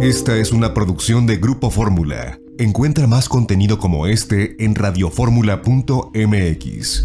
Esta 0.00 0.36
es 0.36 0.52
una 0.52 0.74
producción 0.74 1.26
de 1.26 1.38
Grupo 1.38 1.70
Fórmula. 1.70 2.38
Encuentra 2.56 3.08
más 3.08 3.28
contenido 3.28 3.80
como 3.80 4.06
este 4.06 4.64
en 4.64 4.76
radioformula.mx. 4.76 7.04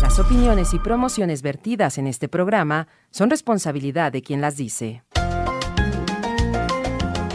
Las 0.00 0.20
opiniones 0.20 0.72
y 0.72 0.78
promociones 0.78 1.42
vertidas 1.42 1.98
en 1.98 2.06
este 2.06 2.28
programa 2.28 2.86
son 3.10 3.28
responsabilidad 3.28 4.12
de 4.12 4.22
quien 4.22 4.40
las 4.40 4.56
dice. 4.56 5.02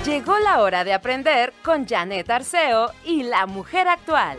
Llegó 0.05 0.39
la 0.39 0.61
hora 0.61 0.85
de 0.85 0.93
aprender 0.93 1.51
con 1.65 1.85
Janet 1.85 2.29
Arceo 2.29 2.91
y 3.05 3.23
la 3.23 3.47
mujer 3.47 3.89
actual. 3.89 4.37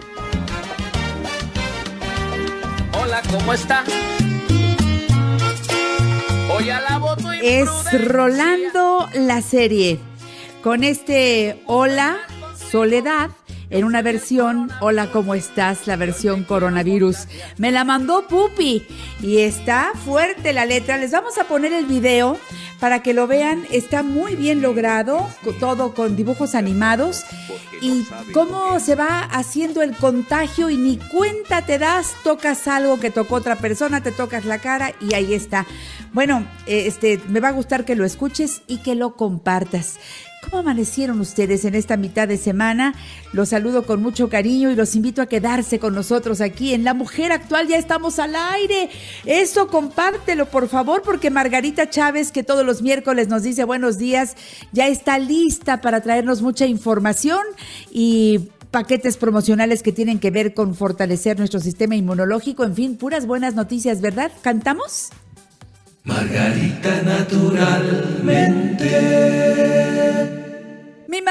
Hola, 3.03 3.21
¿cómo 3.31 3.53
está? 3.53 3.85
Hoy 6.51 6.71
alabo 6.71 7.17
tu 7.17 7.31
Es 7.33 7.69
imprudencia. 7.69 8.09
Rolando 8.09 9.11
la 9.15 9.43
serie. 9.43 10.01
Con 10.63 10.85
este 10.85 11.61
Hola, 11.67 12.19
Soledad, 12.71 13.31
en 13.69 13.85
una 13.85 14.01
versión 14.01 14.71
Hola, 14.81 15.11
¿cómo 15.11 15.35
estás? 15.35 15.89
La 15.89 15.97
versión 15.97 16.45
coronavirus. 16.45 17.27
Me 17.59 17.73
la 17.73 17.83
mandó 17.83 18.29
Pupi 18.29 18.87
y 19.21 19.39
está 19.39 19.91
fuerte 20.05 20.53
la 20.53 20.65
letra. 20.65 20.99
Les 20.99 21.11
vamos 21.11 21.37
a 21.39 21.45
poner 21.45 21.73
el 21.73 21.87
video 21.87 22.39
para 22.79 23.03
que 23.03 23.13
lo 23.13 23.27
vean. 23.27 23.67
Está 23.73 24.05
muy 24.05 24.37
bien 24.37 24.63
logrado, 24.63 25.29
todo 25.59 25.95
con 25.95 26.15
dibujos 26.15 26.55
animados. 26.55 27.25
Y 27.81 28.07
cómo 28.33 28.79
se 28.79 28.95
va 28.95 29.25
haciendo 29.25 29.83
el 29.83 29.97
contagio 29.97 30.71
y 30.71 30.77
ni 30.77 30.97
cuenta 30.97 31.67
te 31.67 31.81
das, 31.81 32.15
tocas 32.23 32.69
algo 32.69 33.01
que 33.01 33.11
tocó 33.11 33.35
otra 33.35 33.57
persona, 33.57 34.01
te 34.01 34.13
tocas 34.13 34.45
la 34.45 34.59
cara 34.59 34.93
y 35.01 35.15
ahí 35.15 35.35
está. 35.35 35.67
Bueno, 36.13 36.47
eh, 36.67 36.85
este, 36.87 37.21
me 37.27 37.41
va 37.41 37.49
a 37.49 37.53
gustar 37.53 37.85
que 37.85 37.97
lo 37.97 38.05
escuches 38.05 38.63
y 38.69 38.79
que 38.79 38.95
lo 38.95 39.17
compartas. 39.17 39.99
¿Cómo 40.43 40.59
amanecieron 40.59 41.21
ustedes 41.21 41.65
en 41.65 41.77
esta 41.77 41.97
mitad 41.97 42.27
de 42.27 42.37
semana? 42.37 42.95
Los 43.33 43.51
saludo 43.51 43.85
con 43.85 44.03
mucho 44.03 44.29
cariño 44.29 44.71
y 44.71 44.75
los 44.75 44.97
invito 44.97 45.23
a 45.23 45.27
quedarse 45.27 45.79
con 45.79 45.95
nosotros 45.95 46.41
aquí 46.41 46.75
en 46.75 46.83
La 46.83 46.95
Mujer 46.95 47.31
Actual. 47.31 47.69
Ya 47.69 47.77
estamos 47.77 48.19
al 48.19 48.35
aire. 48.35 48.91
Eso 49.25 49.69
compártelo, 49.69 50.47
por 50.47 50.69
favor, 50.69 51.03
porque 51.03 51.31
Margarita 51.31 51.89
Chávez, 51.89 52.33
que 52.33 52.43
todos 52.43 52.67
los 52.67 52.83
miércoles 52.83 53.29
nos 53.29 53.45
dice 53.45 53.63
buenos 53.63 53.99
días, 53.99 54.35
ya 54.73 54.89
está 54.89 55.19
lista 55.19 55.81
para 55.81 56.01
traernos 56.01 56.43
mucha 56.43 56.67
información 56.67 57.43
y 57.93 58.51
paquetes 58.73 59.17
promocionales 59.17 59.85
que 59.85 59.93
tienen 59.93 60.19
que 60.19 60.33
ver 60.33 60.55
con 60.55 60.75
fortalecer 60.75 61.39
nuestro 61.39 61.61
sistema 61.61 61.95
inmunológico. 61.95 62.65
En 62.65 62.75
fin, 62.75 62.97
puras 62.97 63.27
buenas 63.27 63.55
noticias, 63.55 64.01
¿verdad? 64.01 64.33
¿Cantamos? 64.43 65.11
Margarita 66.05 67.01
naturalmente. 67.03 69.62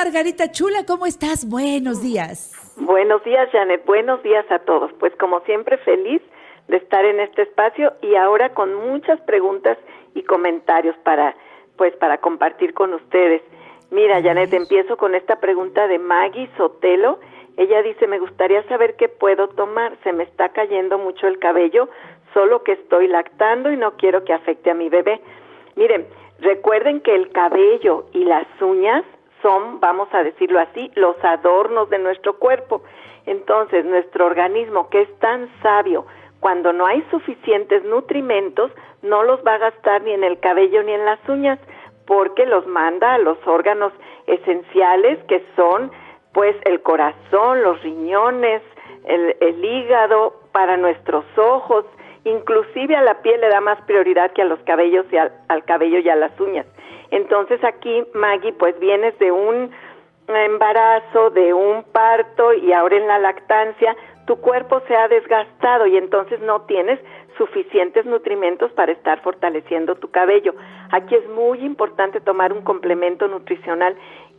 Margarita 0.04 0.52
Chula, 0.52 0.84
¿cómo 0.88 1.06
estás? 1.06 1.48
Buenos 1.48 2.02
días. 2.02 2.74
Buenos 2.76 3.24
días, 3.24 3.48
Janet. 3.52 3.86
Buenos 3.86 4.24
días 4.24 4.50
a 4.50 4.58
todos. 4.58 4.92
Pues 4.94 5.16
como 5.18 5.42
siempre, 5.42 5.78
feliz 5.78 6.24
de 6.70 6.78
estar 6.78 7.06
en 7.06 7.20
este 7.20 7.44
espacio 7.44 7.94
y 8.02 8.16
ahora 8.16 8.56
con 8.56 8.74
muchas 8.74 9.22
preguntas 9.22 9.78
y 10.16 10.24
comentarios 10.24 10.96
para, 11.04 11.36
pues, 11.78 11.96
para 11.98 12.18
compartir 12.18 12.74
con 12.74 12.96
ustedes. 12.96 13.44
Mira, 13.92 14.24
Janet, 14.24 14.52
empiezo 14.54 14.98
con 14.98 15.14
esta 15.14 15.40
pregunta 15.40 15.88
de 15.88 16.00
Maggie 16.00 16.50
Sotelo. 16.58 17.20
Ella 17.58 17.84
dice, 17.84 18.08
me 18.08 18.18
gustaría 18.18 18.64
saber 18.64 18.96
qué 18.96 19.08
puedo 19.08 19.50
tomar. 19.50 19.96
Se 20.04 20.14
me 20.14 20.24
está 20.24 20.50
cayendo 20.50 20.98
mucho 20.98 21.28
el 21.28 21.38
cabello, 21.38 21.90
solo 22.34 22.64
que 22.64 22.72
estoy 22.72 23.08
lactando 23.08 23.72
y 23.72 23.78
no 23.78 23.98
quiero 23.98 24.24
que 24.24 24.34
afecte 24.34 24.72
a 24.72 24.74
mi 24.74 24.90
bebé. 24.90 25.22
Miren, 25.76 26.08
recuerden 26.40 27.02
que 27.02 27.14
el 27.14 27.30
cabello 27.32 28.08
y 28.14 28.24
las 28.24 28.48
uñas 28.60 29.06
son, 29.42 29.80
vamos 29.80 30.08
a 30.14 30.24
decirlo 30.24 30.60
así, 30.60 30.92
los 30.96 31.16
adornos 31.24 31.90
de 31.90 32.00
nuestro 32.00 32.38
cuerpo. 32.38 32.84
Entonces, 33.26 33.86
nuestro 33.86 34.26
organismo, 34.26 34.90
que 34.90 35.02
es 35.02 35.20
tan 35.20 35.50
sabio, 35.62 36.06
cuando 36.40 36.74
no 36.74 36.86
hay 36.86 37.04
suficientes 37.12 37.84
nutrimentos, 37.84 38.72
no 39.02 39.24
los 39.24 39.40
va 39.46 39.56
a 39.56 39.60
gastar 39.60 40.02
ni 40.04 40.12
en 40.12 40.24
el 40.24 40.40
cabello 40.40 40.84
ni 40.84 40.94
en 40.94 41.06
las 41.06 41.20
uñas, 41.30 41.60
porque 42.06 42.46
los 42.46 42.66
manda 42.68 43.14
a 43.14 43.20
los 43.20 43.38
órganos 43.46 43.94
esenciales 44.28 45.20
que 45.26 45.44
son, 45.56 45.92
pues, 46.34 46.56
el 46.66 46.82
corazón, 46.82 47.62
los 47.62 47.82
riñones, 47.84 48.62
el, 49.06 49.36
el 49.40 49.64
hígado, 49.64 50.42
para 50.52 50.78
nuestros 50.78 51.26
ojos, 51.38 51.86
inclusive 52.24 52.96
a 52.96 53.02
la 53.02 53.22
piel 53.22 53.42
le 53.42 53.50
da 53.50 53.62
más 53.62 53.82
prioridad 53.84 54.32
que 54.32 54.42
a 54.42 54.46
los 54.46 54.60
cabellos 54.62 55.06
y 55.12 55.18
al, 55.18 55.32
al 55.48 55.64
cabello 55.64 56.00
y 56.00 56.10
a 56.10 56.16
las 56.16 56.38
uñas. 56.40 56.66
Entonces 57.12 57.64
aquí, 57.64 58.04
Maggie, 58.14 58.54
pues 58.54 58.78
vienes 58.80 59.18
de 59.20 59.32
un 59.32 59.72
embarazo, 60.28 61.30
de 61.32 61.54
un 61.54 61.84
parto 61.84 62.54
y 62.54 62.72
ahora 62.72 62.96
en 62.98 63.08
la 63.08 63.20
lactancia, 63.20 63.96
tu 64.26 64.38
cuerpo 64.38 64.82
se 64.88 64.96
ha 64.96 65.08
desgastado 65.08 65.88
y 65.88 65.98
entonces 65.98 66.40
no 66.42 66.62
tienes 66.62 67.00
suficientes 67.38 68.06
nutrimentos 68.06 68.72
para 68.74 68.92
estar 68.92 69.22
fortaleciendo 69.22 69.96
tu 69.96 70.10
cabello. 70.10 70.54
Aquí 70.92 71.16
es 71.16 71.28
muy 71.30 71.60
importante 71.60 72.22
tomar 72.22 72.54
un 72.54 72.62
complemento 72.62 73.28
nutricional 73.28 73.96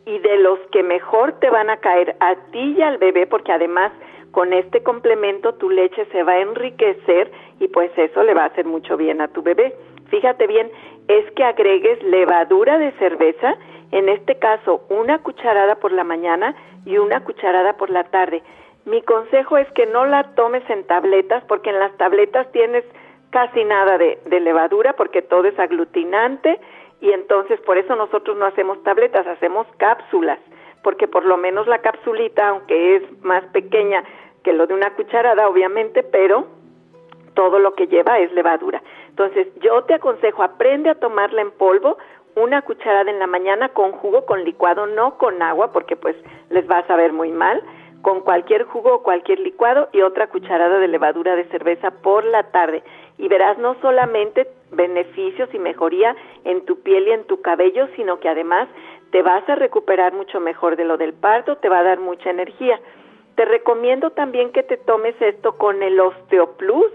y 0.06 0.19
de 0.19 0.38
los 0.38 0.59
que 0.71 0.82
mejor 0.82 1.32
te 1.41 1.50
van 1.50 1.71
a 1.71 1.78
caer 1.78 2.16
a 2.21 2.34
ti 2.53 2.75
y 2.78 2.82
al 2.82 2.99
bebé 2.99 3.27
porque 3.27 3.53
además 3.53 3.93
con 4.31 4.53
este 4.53 4.82
complemento 4.82 5.55
tu 5.55 5.69
leche 5.69 6.06
se 6.06 6.22
va 6.22 6.32
a 6.32 6.41
enriquecer 6.41 7.31
y 7.61 7.69
pues 7.69 7.91
eso 7.97 8.22
le 8.22 8.34
va 8.34 8.44
a 8.44 8.47
hacer 8.47 8.65
mucho 8.65 8.97
bien 8.97 9.21
a 9.21 9.28
tu 9.28 9.43
bebé. 9.43 9.75
Fíjate 10.09 10.47
bien, 10.47 10.71
es 11.09 11.31
que 11.33 11.45
agregues 11.45 12.03
levadura 12.03 12.79
de 12.79 12.93
cerveza, 12.93 13.57
en 13.91 14.09
este 14.09 14.39
caso 14.39 14.85
una 14.89 15.19
cucharada 15.19 15.77
por 15.77 15.93
la 15.93 16.05
mañana 16.05 16.55
y 16.85 16.99
una 16.99 17.25
cucharada 17.25 17.77
por 17.77 17.91
la 17.91 18.05
tarde. 18.05 18.43
Mi 18.85 19.03
consejo 19.03 19.59
es 19.59 19.71
que 19.73 19.87
no 19.87 20.07
la 20.07 20.35
tomes 20.35 20.69
en 20.69 20.85
tabletas 20.85 21.45
porque 21.47 21.71
en 21.71 21.79
las 21.79 21.97
tabletas 21.97 22.51
tienes 22.53 22.85
casi 23.31 23.65
nada 23.65 23.97
de, 23.99 24.19
levadura 24.41 24.95
porque 24.95 25.23
todo 25.23 25.47
es 25.47 25.59
aglutinante 25.59 26.61
y 27.01 27.12
entonces 27.12 27.61
por 27.61 27.79
eso 27.79 27.97
nosotros 27.97 28.37
no 28.37 28.47
hacemos 28.47 28.83
tabletas, 28.83 29.27
hacemos 29.27 29.67
cápsulas, 29.77 30.39
porque 30.83 31.09
por 31.09 31.25
lo 31.25 31.37
menos 31.37 31.67
la 31.67 31.79
capsulita, 31.79 32.49
aunque 32.49 32.97
es 32.97 33.25
más 33.25 33.45
pequeña 33.47 34.05
que 34.45 34.53
lo 34.53 34.67
de 34.67 34.75
una 34.75 34.95
cucharada, 34.95 35.49
obviamente, 35.49 36.03
pero 36.03 36.47
todo 37.35 37.59
lo 37.59 37.75
que 37.75 37.87
lleva 37.87 38.19
es 38.19 38.33
levadura. 38.33 38.83
Entonces, 39.12 39.47
yo 39.61 39.83
te 39.84 39.93
aconsejo, 39.93 40.43
aprende 40.43 40.89
a 40.89 40.95
tomarla 40.95 41.43
en 41.43 41.50
polvo, 41.50 41.99
una 42.34 42.62
cucharada 42.62 43.11
en 43.11 43.19
la 43.19 43.27
mañana 43.27 43.69
con 43.69 43.93
jugo, 43.93 44.25
con 44.25 44.43
licuado, 44.43 44.87
no 44.87 45.19
con 45.19 45.43
agua, 45.43 45.71
porque 45.71 45.97
pues 45.97 46.17
les 46.49 46.69
va 46.69 46.78
a 46.78 46.87
saber 46.87 47.12
muy 47.12 47.31
mal, 47.31 47.62
con 48.00 48.21
cualquier 48.23 48.65
jugo 48.65 48.95
o 48.95 49.03
cualquier 49.03 49.39
licuado 49.41 49.91
y 49.93 50.00
otra 50.00 50.28
cucharada 50.28 50.78
de 50.78 50.89
levadura 50.89 51.37
de 51.37 51.45
cerveza 51.49 51.91
por 51.91 52.25
la 52.25 52.45
tarde. 52.45 52.83
Y 53.19 53.28
verás 53.28 53.59
no 53.59 53.77
solamente 53.83 54.49
beneficios 54.71 55.50
y 55.53 55.59
mejoría 55.59 56.17
en 56.44 56.65
tu 56.65 56.81
piel 56.81 57.06
y 57.09 57.12
en 57.12 57.25
tu 57.25 57.43
cabello, 57.43 57.89
sino 57.94 58.19
que 58.19 58.31
además 58.31 58.67
te 59.11 59.21
vas 59.21 59.47
a 59.47 59.56
recuperar 59.56 60.15
mucho 60.15 60.41
mejor 60.41 60.77
de 60.77 60.87
lo 60.87 60.97
del 60.97 61.12
parto, 61.12 61.56
te 61.56 61.69
va 61.69 61.81
a 61.81 61.84
dar 61.84 62.00
mucha 62.00 62.31
energía. 62.31 62.81
Te 63.37 63.44
recomiendo 63.44 64.11
también 64.11 64.53
que 64.53 64.62
te 64.62 64.79
tomes 64.79 65.15
esto 65.21 65.59
con 65.59 65.83
el 65.83 66.00
Osteoplus, 66.00 66.91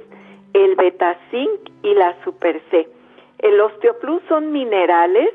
el 0.65 0.75
Betazinc 0.75 1.69
y 1.83 1.93
la 1.93 2.15
Super 2.23 2.61
C. 2.71 2.87
El 3.39 3.59
Osteoplus 3.61 4.21
son 4.27 4.51
minerales 4.51 5.29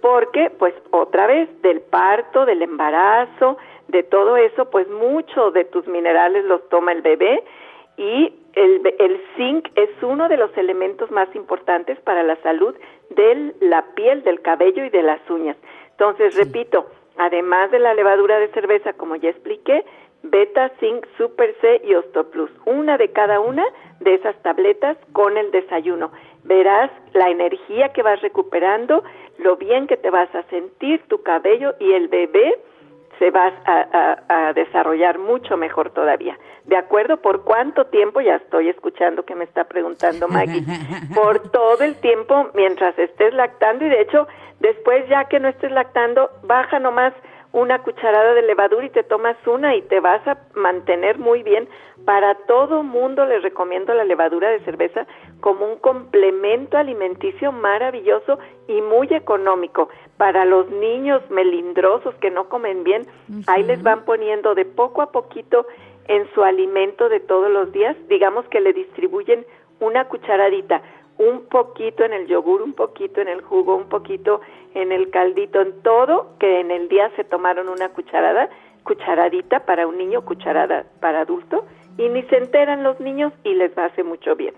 porque, 0.00 0.50
pues, 0.50 0.74
otra 0.90 1.26
vez, 1.26 1.48
del 1.62 1.80
parto, 1.80 2.44
del 2.44 2.62
embarazo, 2.62 3.56
de 3.88 4.02
todo 4.02 4.36
eso, 4.36 4.70
pues 4.70 4.86
mucho 4.88 5.50
de 5.50 5.64
tus 5.64 5.86
minerales 5.86 6.44
los 6.44 6.68
toma 6.68 6.92
el 6.92 7.02
bebé 7.02 7.42
y 7.96 8.32
el, 8.52 8.94
el 8.98 9.22
zinc 9.36 9.68
es 9.74 9.90
uno 10.02 10.28
de 10.28 10.36
los 10.36 10.56
elementos 10.56 11.10
más 11.10 11.34
importantes 11.34 11.98
para 12.00 12.22
la 12.22 12.36
salud 12.42 12.74
de 13.10 13.54
la 13.60 13.82
piel, 13.94 14.22
del 14.22 14.42
cabello 14.42 14.84
y 14.84 14.90
de 14.90 15.02
las 15.02 15.20
uñas. 15.30 15.56
Entonces, 15.92 16.36
repito, 16.36 16.86
además 17.16 17.70
de 17.70 17.78
la 17.78 17.94
levadura 17.94 18.38
de 18.38 18.48
cerveza, 18.48 18.92
como 18.92 19.16
ya 19.16 19.30
expliqué, 19.30 19.84
Beta, 20.22 20.70
Zinc, 20.80 21.06
Super 21.16 21.54
C 21.60 21.80
y 21.84 21.94
Ostoplus. 21.94 22.50
Una 22.66 22.98
de 22.98 23.12
cada 23.12 23.40
una 23.40 23.64
de 24.00 24.14
esas 24.14 24.36
tabletas 24.42 24.96
con 25.12 25.36
el 25.36 25.50
desayuno. 25.50 26.10
Verás 26.44 26.90
la 27.14 27.30
energía 27.30 27.92
que 27.92 28.02
vas 28.02 28.20
recuperando, 28.20 29.02
lo 29.38 29.56
bien 29.56 29.86
que 29.86 29.96
te 29.96 30.10
vas 30.10 30.32
a 30.34 30.42
sentir, 30.44 31.02
tu 31.08 31.22
cabello 31.22 31.74
y 31.78 31.92
el 31.92 32.08
bebé 32.08 32.58
se 33.18 33.30
va 33.30 33.52
a, 33.64 33.86
a, 34.28 34.48
a, 34.48 34.52
desarrollar 34.52 35.18
mucho 35.18 35.56
mejor 35.56 35.90
todavía. 35.90 36.38
¿De 36.64 36.76
acuerdo? 36.76 37.16
¿Por 37.16 37.42
cuánto 37.42 37.86
tiempo? 37.86 38.20
Ya 38.20 38.36
estoy 38.36 38.68
escuchando 38.68 39.24
que 39.24 39.34
me 39.34 39.44
está 39.44 39.64
preguntando 39.64 40.28
Maggie. 40.28 40.62
Por 41.14 41.50
todo 41.50 41.82
el 41.82 41.96
tiempo 41.96 42.48
mientras 42.54 42.96
estés 42.98 43.34
lactando 43.34 43.84
y 43.84 43.88
de 43.88 44.02
hecho 44.02 44.28
después 44.60 45.08
ya 45.08 45.24
que 45.24 45.40
no 45.40 45.48
estés 45.48 45.72
lactando, 45.72 46.30
baja 46.44 46.78
nomás 46.78 47.12
una 47.60 47.82
cucharada 47.82 48.34
de 48.34 48.42
levadura 48.42 48.86
y 48.86 48.90
te 48.90 49.02
tomas 49.02 49.36
una 49.46 49.74
y 49.76 49.82
te 49.82 50.00
vas 50.00 50.26
a 50.26 50.38
mantener 50.54 51.18
muy 51.18 51.42
bien. 51.42 51.68
Para 52.04 52.34
todo 52.34 52.82
mundo 52.82 53.26
les 53.26 53.42
recomiendo 53.42 53.92
la 53.94 54.04
levadura 54.04 54.48
de 54.50 54.60
cerveza 54.60 55.06
como 55.40 55.66
un 55.66 55.78
complemento 55.78 56.78
alimenticio 56.78 57.52
maravilloso 57.52 58.38
y 58.66 58.80
muy 58.80 59.08
económico. 59.12 59.88
Para 60.16 60.44
los 60.44 60.68
niños 60.70 61.22
melindrosos 61.30 62.14
que 62.16 62.30
no 62.30 62.48
comen 62.48 62.84
bien, 62.84 63.06
ahí 63.46 63.62
les 63.62 63.82
van 63.82 64.04
poniendo 64.04 64.54
de 64.54 64.64
poco 64.64 65.02
a 65.02 65.12
poquito 65.12 65.66
en 66.06 66.28
su 66.32 66.42
alimento 66.42 67.08
de 67.08 67.20
todos 67.20 67.50
los 67.50 67.70
días, 67.72 67.96
digamos 68.08 68.46
que 68.48 68.60
le 68.60 68.72
distribuyen 68.72 69.44
una 69.80 70.08
cucharadita, 70.08 70.82
un 71.18 71.46
poquito 71.46 72.04
en 72.04 72.12
el 72.12 72.26
yogur, 72.26 72.62
un 72.62 72.74
poquito 72.74 73.20
en 73.20 73.28
el 73.28 73.42
jugo, 73.42 73.76
un 73.76 73.88
poquito 73.88 74.40
en 74.74 74.92
el 74.92 75.10
caldito, 75.10 75.60
en 75.60 75.82
todo, 75.82 76.36
que 76.38 76.60
en 76.60 76.70
el 76.70 76.88
día 76.88 77.10
se 77.16 77.24
tomaron 77.24 77.68
una 77.68 77.88
cucharada, 77.90 78.48
cucharadita 78.84 79.66
para 79.66 79.86
un 79.86 79.98
niño, 79.98 80.24
cucharada 80.24 80.86
para 81.00 81.22
adulto, 81.22 81.66
y 81.96 82.08
ni 82.08 82.22
se 82.24 82.36
enteran 82.36 82.84
los 82.84 83.00
niños 83.00 83.32
y 83.44 83.54
les 83.54 83.76
hace 83.76 84.04
mucho 84.04 84.36
bien. 84.36 84.54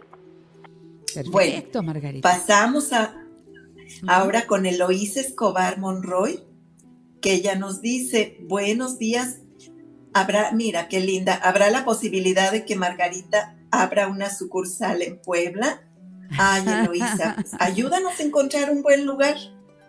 Perfecto, 1.15 1.83
Margarita. 1.83 2.29
Pasamos 2.29 2.93
a 2.93 3.15
ahora 4.07 4.47
con 4.47 4.67
Eloísa 4.67 5.21
Escobar 5.21 5.79
Monroy, 5.79 6.41
que 7.21 7.33
ella 7.33 7.55
nos 7.57 7.81
dice, 7.81 8.39
buenos 8.43 8.99
días, 8.99 9.43
habrá, 10.15 10.53
mira 10.53 10.89
qué 10.89 11.01
linda, 11.01 11.35
¿habrá 11.43 11.71
la 11.71 11.85
posibilidad 11.85 12.53
de 12.53 12.65
que 12.65 12.77
Margarita 12.77 13.57
abra 13.71 14.09
una 14.09 14.31
sucursal 14.31 15.03
en 15.03 15.21
Puebla? 15.21 15.90
Ay, 16.39 16.65
Eloísa, 16.67 17.35
pues, 17.35 17.53
ayúdanos 17.59 18.19
a 18.19 18.23
encontrar 18.23 18.71
un 18.71 18.83
buen 18.83 19.05
lugar. 19.05 19.37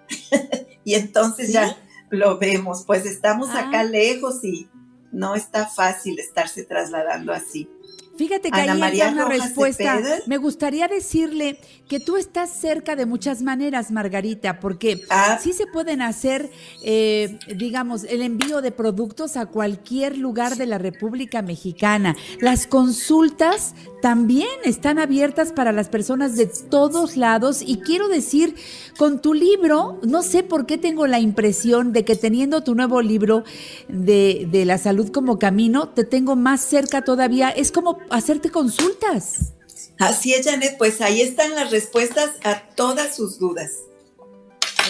y 0.83 0.95
entonces 0.95 1.53
ya 1.53 1.77
lo 2.09 2.37
vemos, 2.37 2.83
pues 2.85 3.05
estamos 3.05 3.49
acá 3.49 3.81
ah. 3.81 3.83
lejos 3.83 4.43
y 4.43 4.69
no 5.11 5.35
está 5.35 5.67
fácil 5.67 6.19
estarse 6.19 6.63
trasladando 6.63 7.33
así. 7.33 7.69
Fíjate 8.17 8.51
que 8.51 8.59
ahí 8.59 9.01
hay 9.01 9.13
una 9.13 9.25
respuesta. 9.25 9.99
Me 10.27 10.37
gustaría 10.37 10.87
decirle 10.87 11.59
que 11.87 11.99
tú 11.99 12.17
estás 12.17 12.51
cerca 12.51 12.95
de 12.95 13.05
muchas 13.05 13.41
maneras, 13.41 13.91
Margarita, 13.91 14.59
porque 14.59 15.01
ah. 15.09 15.39
sí 15.41 15.53
se 15.53 15.65
pueden 15.67 16.01
hacer, 16.01 16.49
eh, 16.83 17.39
digamos, 17.55 18.03
el 18.03 18.21
envío 18.21 18.61
de 18.61 18.71
productos 18.71 19.37
a 19.37 19.45
cualquier 19.45 20.17
lugar 20.17 20.55
de 20.55 20.65
la 20.65 20.77
República 20.77 21.41
Mexicana. 21.41 22.15
Las 22.39 22.67
consultas 22.67 23.73
también 24.01 24.49
están 24.63 24.99
abiertas 24.99 25.51
para 25.51 25.71
las 25.71 25.89
personas 25.89 26.35
de 26.35 26.47
todos 26.47 27.17
lados 27.17 27.61
y 27.65 27.77
quiero 27.77 28.07
decir, 28.07 28.55
con 28.97 29.21
tu 29.21 29.33
libro, 29.33 29.99
no 30.03 30.23
sé 30.23 30.43
por 30.43 30.65
qué 30.65 30.77
tengo 30.77 31.07
la 31.07 31.19
impresión 31.19 31.93
de 31.93 32.03
que 32.03 32.15
teniendo 32.15 32.63
tu 32.63 32.75
nuevo 32.75 33.01
libro 33.01 33.43
de, 33.87 34.47
de 34.51 34.65
la 34.65 34.77
salud 34.77 35.11
como 35.11 35.39
camino, 35.39 35.89
te 35.89 36.03
tengo 36.03 36.35
más 36.35 36.61
cerca 36.61 37.03
todavía. 37.03 37.49
Es 37.49 37.71
como 37.71 37.97
hacerte 38.09 38.49
consultas. 38.49 39.53
Así 39.99 40.33
es, 40.33 40.45
Janet, 40.45 40.77
pues 40.77 41.01
ahí 41.01 41.21
están 41.21 41.53
las 41.55 41.71
respuestas 41.71 42.31
a 42.43 42.61
todas 42.75 43.15
sus 43.15 43.37
dudas. 43.37 43.71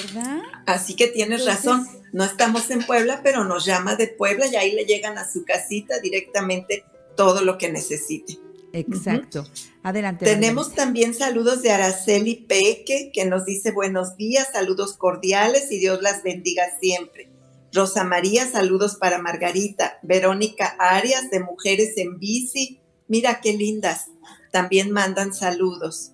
¿Verdad? 0.05 0.41
Así 0.65 0.95
que 0.95 1.07
tienes 1.07 1.45
razón. 1.45 1.87
No 2.13 2.23
estamos 2.23 2.69
en 2.71 2.85
Puebla, 2.85 3.21
pero 3.23 3.43
nos 3.43 3.65
llama 3.65 3.95
de 3.95 4.07
Puebla 4.07 4.47
y 4.47 4.55
ahí 4.55 4.71
le 4.73 4.85
llegan 4.85 5.17
a 5.17 5.29
su 5.29 5.45
casita 5.45 5.99
directamente 5.99 6.85
todo 7.15 7.41
lo 7.41 7.57
que 7.57 7.71
necesite. 7.71 8.37
Exacto. 8.73 9.45
Adelante. 9.83 10.25
Tenemos 10.25 10.73
también 10.73 11.13
saludos 11.13 11.61
de 11.61 11.71
Araceli 11.71 12.35
Peque, 12.35 13.11
que 13.13 13.25
nos 13.25 13.45
dice 13.45 13.71
buenos 13.71 14.15
días, 14.15 14.49
saludos 14.53 14.93
cordiales 14.93 15.71
y 15.71 15.79
Dios 15.79 16.01
las 16.01 16.23
bendiga 16.23 16.63
siempre. 16.79 17.29
Rosa 17.73 18.03
María, 18.03 18.45
saludos 18.49 18.95
para 18.95 19.17
Margarita. 19.21 19.99
Verónica 20.03 20.75
Arias, 20.79 21.29
de 21.31 21.39
Mujeres 21.39 21.93
en 21.97 22.19
Bici. 22.19 22.80
Mira 23.11 23.41
qué 23.41 23.51
lindas. 23.51 24.05
También 24.53 24.89
mandan 24.89 25.33
saludos. 25.33 26.13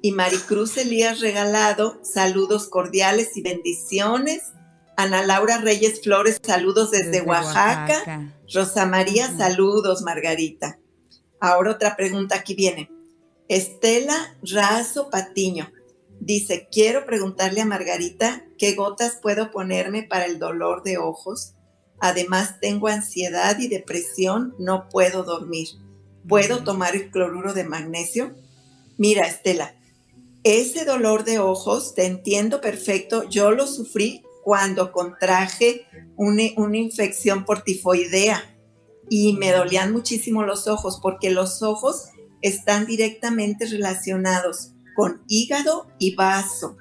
Y 0.00 0.12
Maricruz 0.12 0.76
Elías 0.76 1.18
Regalado, 1.18 1.98
saludos 2.04 2.68
cordiales 2.68 3.36
y 3.36 3.42
bendiciones. 3.42 4.52
Ana 4.96 5.26
Laura 5.26 5.58
Reyes 5.58 6.02
Flores, 6.02 6.38
saludos 6.40 6.92
desde, 6.92 7.22
Oaxaca. 7.22 8.32
Rosa 8.54 8.86
María, 8.86 9.36
saludos, 9.36 10.02
Margarita. 10.02 10.78
Ahora 11.40 11.72
otra 11.72 11.96
pregunta 11.96 12.36
aquí 12.36 12.54
viene. 12.54 12.92
Estela 13.48 14.36
Razo 14.40 15.10
Patiño 15.10 15.72
dice, 16.20 16.68
quiero 16.70 17.06
preguntarle 17.06 17.60
a 17.60 17.66
Margarita 17.66 18.44
qué 18.56 18.74
gotas 18.74 19.18
puedo 19.20 19.50
ponerme 19.50 20.04
para 20.04 20.26
el 20.26 20.38
dolor 20.38 20.84
de 20.84 20.96
ojos. 20.98 21.54
Además 21.98 22.60
tengo 22.60 22.86
ansiedad 22.86 23.58
y 23.58 23.66
depresión, 23.66 24.54
no 24.60 24.88
puedo 24.88 25.24
dormir. 25.24 25.66
¿Puedo 26.28 26.64
tomar 26.64 26.96
el 26.96 27.10
cloruro 27.10 27.54
de 27.54 27.64
magnesio? 27.64 28.34
Mira, 28.98 29.26
Estela, 29.26 29.74
ese 30.42 30.84
dolor 30.84 31.24
de 31.24 31.38
ojos, 31.38 31.94
te 31.94 32.06
entiendo 32.06 32.60
perfecto, 32.60 33.28
yo 33.28 33.50
lo 33.50 33.66
sufrí 33.66 34.22
cuando 34.44 34.92
contraje 34.92 35.86
una, 36.16 36.44
una 36.56 36.76
infección 36.76 37.44
por 37.44 37.62
tifoidea 37.62 38.42
y 39.08 39.34
me 39.34 39.52
dolían 39.52 39.92
muchísimo 39.92 40.44
los 40.44 40.68
ojos 40.68 40.98
porque 41.02 41.30
los 41.30 41.62
ojos 41.62 42.10
están 42.42 42.86
directamente 42.86 43.66
relacionados 43.66 44.72
con 44.94 45.22
hígado 45.28 45.88
y 45.98 46.14
vaso. 46.14 46.76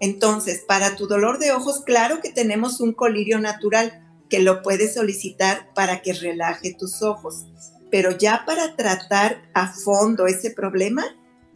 Entonces, 0.00 0.62
para 0.66 0.96
tu 0.96 1.06
dolor 1.06 1.38
de 1.38 1.52
ojos, 1.52 1.82
claro 1.84 2.20
que 2.20 2.30
tenemos 2.30 2.80
un 2.80 2.92
colirio 2.92 3.38
natural 3.40 4.02
que 4.28 4.40
lo 4.40 4.62
puedes 4.62 4.94
solicitar 4.94 5.72
para 5.74 6.02
que 6.02 6.12
relaje 6.12 6.74
tus 6.74 7.02
ojos. 7.02 7.46
Pero 7.90 8.16
ya 8.16 8.44
para 8.46 8.76
tratar 8.76 9.42
a 9.54 9.72
fondo 9.72 10.26
ese 10.26 10.50
problema, 10.50 11.04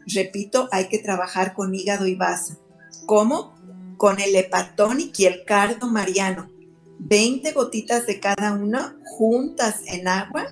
repito, 0.07 0.69
hay 0.73 0.89
que 0.89 0.99
trabajar 0.99 1.55
con 1.55 1.75
hígado 1.75 2.07
y 2.07 2.15
vaso. 2.15 2.59
¿Cómo? 3.07 3.55
Con 3.97 4.21
el 4.21 4.35
hepatonic 4.35 5.19
y 5.19 5.27
el 5.27 5.45
cardo 5.45 5.89
mariano. 5.89 6.51
20 6.99 7.53
gotitas 7.53 8.07
de 8.07 8.21
cada 8.21 8.53
una 8.53 8.97
juntas 9.05 9.81
en 9.87 10.07
agua 10.07 10.47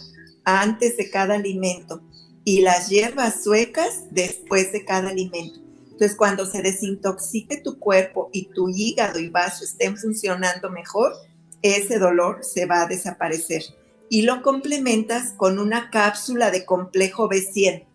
antes 0.45 0.97
de 0.97 1.11
cada 1.11 1.35
alimento 1.35 2.03
y 2.45 2.63
las 2.63 2.89
hierbas 2.89 3.45
suecas 3.45 4.05
después 4.11 4.73
de 4.73 4.85
cada 4.85 5.11
alimento. 5.11 5.61
Entonces, 5.85 6.17
cuando 6.17 6.47
se 6.47 6.63
desintoxique 6.63 7.59
tu 7.59 7.79
cuerpo 7.79 8.31
y 8.33 8.47
tu 8.47 8.71
hígado 8.71 9.19
y 9.19 9.29
vaso 9.29 9.65
estén 9.65 9.99
funcionando 9.99 10.71
mejor, 10.71 11.13
ese 11.61 11.99
dolor 11.99 12.39
se 12.43 12.67
va 12.67 12.83
a 12.83 12.87
desaparecer. 12.87 13.63
Y 14.11 14.23
lo 14.23 14.43
complementas 14.43 15.33
con 15.37 15.59
una 15.59 15.91
cápsula 15.91 16.51
de 16.51 16.65
complejo 16.65 17.29
B100. 17.29 17.87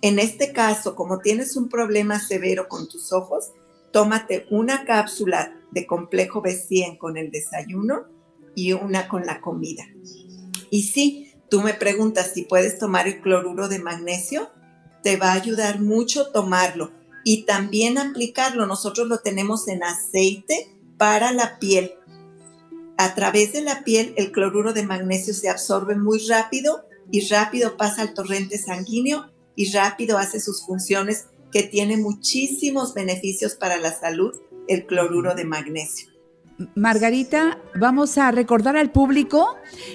En 0.00 0.18
este 0.18 0.52
caso, 0.52 0.94
como 0.94 1.18
tienes 1.18 1.56
un 1.56 1.68
problema 1.68 2.20
severo 2.20 2.68
con 2.68 2.88
tus 2.88 3.12
ojos, 3.12 3.52
tómate 3.92 4.46
una 4.50 4.84
cápsula 4.84 5.54
de 5.70 5.86
complejo 5.86 6.42
B100 6.42 6.98
con 6.98 7.16
el 7.16 7.30
desayuno 7.30 8.06
y 8.54 8.72
una 8.72 9.08
con 9.08 9.26
la 9.26 9.40
comida. 9.40 9.84
Y 10.70 10.84
si 10.84 11.32
tú 11.50 11.62
me 11.62 11.74
preguntas 11.74 12.32
si 12.34 12.42
puedes 12.42 12.78
tomar 12.78 13.06
el 13.06 13.20
cloruro 13.20 13.68
de 13.68 13.78
magnesio, 13.78 14.50
te 15.02 15.16
va 15.16 15.32
a 15.32 15.34
ayudar 15.34 15.80
mucho 15.80 16.30
tomarlo 16.30 16.92
y 17.24 17.44
también 17.44 17.98
aplicarlo. 17.98 18.66
Nosotros 18.66 19.06
lo 19.08 19.18
tenemos 19.18 19.68
en 19.68 19.82
aceite 19.82 20.74
para 20.96 21.32
la 21.32 21.58
piel. 21.58 21.94
A 23.00 23.14
través 23.14 23.52
de 23.52 23.60
la 23.60 23.84
piel 23.84 24.12
el 24.16 24.32
cloruro 24.32 24.72
de 24.72 24.82
magnesio 24.82 25.32
se 25.32 25.48
absorbe 25.48 25.94
muy 25.94 26.18
rápido 26.26 26.84
y 27.12 27.28
rápido 27.28 27.76
pasa 27.76 28.02
al 28.02 28.12
torrente 28.12 28.58
sanguíneo 28.58 29.30
y 29.54 29.70
rápido 29.70 30.18
hace 30.18 30.40
sus 30.40 30.66
funciones 30.66 31.26
que 31.52 31.62
tiene 31.62 31.96
muchísimos 31.96 32.94
beneficios 32.94 33.54
para 33.54 33.76
la 33.78 33.92
salud 33.92 34.32
el 34.66 34.84
cloruro 34.84 35.36
de 35.36 35.44
magnesio. 35.44 36.08
Margarita, 36.74 37.62
vamos 37.78 38.18
a 38.18 38.32
recordar 38.32 38.76
al 38.76 38.90
público 38.90 39.54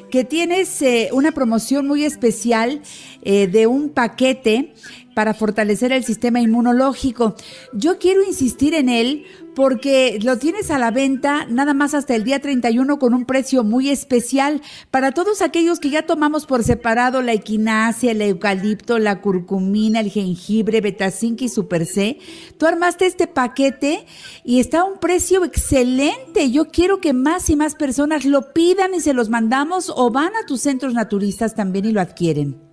que 0.09 0.23
tienes 0.23 0.81
eh, 0.81 1.09
una 1.11 1.33
promoción 1.33 1.85
muy 1.85 2.05
especial 2.05 2.81
eh, 3.21 3.47
de 3.47 3.67
un 3.67 3.89
paquete 3.89 4.73
para 5.13 5.33
fortalecer 5.33 5.91
el 5.91 6.05
sistema 6.05 6.39
inmunológico. 6.39 7.35
Yo 7.73 7.99
quiero 7.99 8.23
insistir 8.23 8.73
en 8.73 8.87
él 8.87 9.25
porque 9.55 10.19
lo 10.21 10.37
tienes 10.37 10.71
a 10.71 10.79
la 10.79 10.91
venta 10.91 11.45
nada 11.49 11.73
más 11.73 11.93
hasta 11.93 12.15
el 12.15 12.23
día 12.23 12.39
31 12.39 12.99
con 12.99 13.13
un 13.13 13.25
precio 13.25 13.63
muy 13.63 13.89
especial 13.89 14.61
para 14.91 15.11
todos 15.11 15.41
aquellos 15.41 15.79
que 15.79 15.89
ya 15.89 16.05
tomamos 16.05 16.45
por 16.45 16.63
separado 16.63 17.21
la 17.21 17.33
equinacia, 17.33 18.11
el 18.11 18.21
eucalipto, 18.21 18.99
la 18.99 19.21
curcumina, 19.21 19.99
el 19.99 20.09
jengibre, 20.09 20.81
betazinc 20.81 21.41
y 21.41 21.49
super 21.49 21.85
C. 21.85 22.19
Tú 22.57 22.65
armaste 22.65 23.05
este 23.05 23.27
paquete 23.27 24.05
y 24.43 24.59
está 24.59 24.81
a 24.81 24.85
un 24.85 24.99
precio 24.99 25.45
excelente. 25.45 26.51
Yo 26.51 26.65
quiero 26.65 26.99
que 26.99 27.13
más 27.13 27.49
y 27.49 27.55
más 27.55 27.75
personas 27.75 28.25
lo 28.25 28.53
pidan 28.53 28.93
y 28.93 28.99
se 28.99 29.13
los 29.13 29.29
mandamos 29.29 29.91
o 29.95 30.09
van 30.11 30.35
a 30.35 30.45
tus 30.45 30.61
centros 30.61 30.93
naturistas 30.93 31.55
también 31.55 31.85
y 31.85 31.91
lo 31.91 32.01
adquieren. 32.01 32.72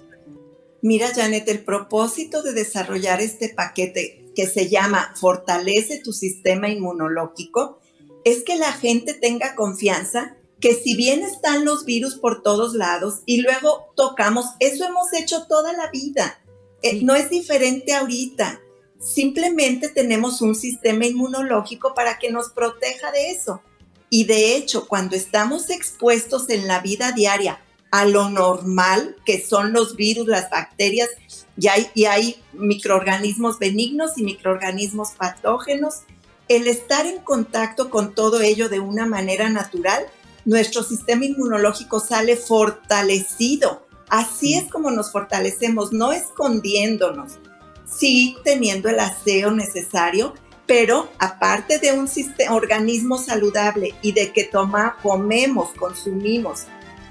Mira, 0.83 1.13
Janet, 1.15 1.47
el 1.49 1.63
propósito 1.63 2.43
de 2.43 2.53
desarrollar 2.53 3.21
este 3.21 3.51
paquete 3.51 4.31
que 4.35 4.47
se 4.47 4.69
llama 4.69 5.13
Fortalece 5.17 6.01
tu 6.01 6.13
sistema 6.13 6.69
inmunológico, 6.69 7.79
es 8.25 8.43
que 8.45 8.57
la 8.57 8.73
gente 8.73 9.15
tenga 9.15 9.55
confianza 9.55 10.37
que 10.61 10.75
si 10.75 10.95
bien 10.95 11.23
están 11.23 11.65
los 11.65 11.85
virus 11.85 12.17
por 12.17 12.43
todos 12.43 12.75
lados 12.75 13.21
y 13.27 13.41
luego 13.41 13.93
tocamos, 13.97 14.47
eso 14.59 14.85
hemos 14.85 15.13
hecho 15.13 15.47
toda 15.47 15.73
la 15.73 15.91
vida, 15.91 16.43
eh, 16.83 17.03
no 17.03 17.15
es 17.15 17.31
diferente 17.31 17.95
ahorita. 17.95 18.61
Simplemente 18.99 19.89
tenemos 19.89 20.43
un 20.43 20.55
sistema 20.55 21.07
inmunológico 21.07 21.95
para 21.95 22.19
que 22.19 22.31
nos 22.31 22.51
proteja 22.51 23.11
de 23.13 23.31
eso. 23.31 23.63
Y 24.11 24.25
de 24.25 24.57
hecho, 24.57 24.87
cuando 24.87 25.17
estamos 25.17 25.71
expuestos 25.71 26.51
en 26.51 26.67
la 26.67 26.81
vida 26.81 27.13
diaria 27.13 27.61
a 27.91 28.05
lo 28.05 28.31
normal, 28.31 29.17
que 29.25 29.45
son 29.45 29.73
los 29.73 29.97
virus, 29.97 30.27
las 30.27 30.51
bacterias, 30.51 31.09
y 31.57 31.69
hay, 31.69 31.89
y 31.95 32.05
hay 32.05 32.43
microorganismos 32.53 33.59
benignos 33.59 34.13
y 34.17 34.23
microorganismos 34.23 35.11
patógenos, 35.11 36.03
el 36.49 36.67
estar 36.67 37.07
en 37.07 37.19
contacto 37.19 37.91
con 37.91 38.15
todo 38.15 38.41
ello 38.41 38.69
de 38.69 38.81
una 38.81 39.07
manera 39.07 39.49
natural, 39.49 40.05
nuestro 40.45 40.83
sistema 40.83 41.25
inmunológico 41.25 42.01
sale 42.01 42.37
fortalecido. 42.37 43.87
Así 44.09 44.55
es 44.55 44.65
como 44.71 44.91
nos 44.91 45.13
fortalecemos, 45.13 45.93
no 45.93 46.13
escondiéndonos, 46.13 47.35
sí 47.87 48.37
teniendo 48.43 48.89
el 48.89 48.99
aseo 48.99 49.51
necesario, 49.53 50.35
pero 50.67 51.09
aparte 51.19 51.79
de 51.79 51.93
un 51.93 52.09
organismo 52.49 53.19
saludable 53.19 53.95
y 54.03 54.13
de 54.13 54.33
que 54.33 54.45
toma, 54.45 54.97
comemos, 55.03 55.71
consumimos 55.79 56.67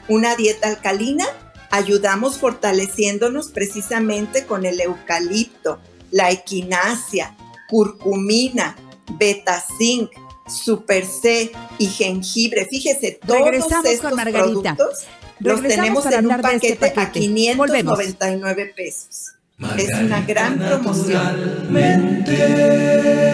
una 0.09 0.35
dieta 0.35 0.67
alcalina, 0.67 1.25
ayudamos 1.71 2.37
fortaleciéndonos 2.37 3.51
precisamente 3.51 4.45
con 4.45 4.65
el 4.65 4.81
eucalipto, 4.81 5.79
la 6.11 6.31
equinacia, 6.31 7.35
curcumina, 7.69 8.75
beta-zinc, 9.17 10.11
super 10.47 11.05
C 11.05 11.51
y 11.77 11.87
jengibre. 11.87 12.67
Fíjese, 12.69 13.19
todos 13.25 13.41
Regresamos 13.41 13.85
estos 13.85 14.09
con 14.09 14.15
Margarita. 14.15 14.75
productos 14.75 15.05
los 15.39 15.61
tenemos 15.61 16.05
en 16.07 16.27
un 16.27 16.41
paquete, 16.41 16.73
este 16.73 16.91
paquete, 16.91 17.01
a 17.01 17.11
599 17.11 18.73
pesos. 18.75 19.33
Margarita 19.57 19.97
es 19.97 20.03
una 20.05 20.21
gran 20.21 20.57
promoción. 20.57 21.67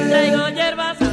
Traigo 0.09 0.49
hierba 0.49 0.95
santa. 0.95 1.04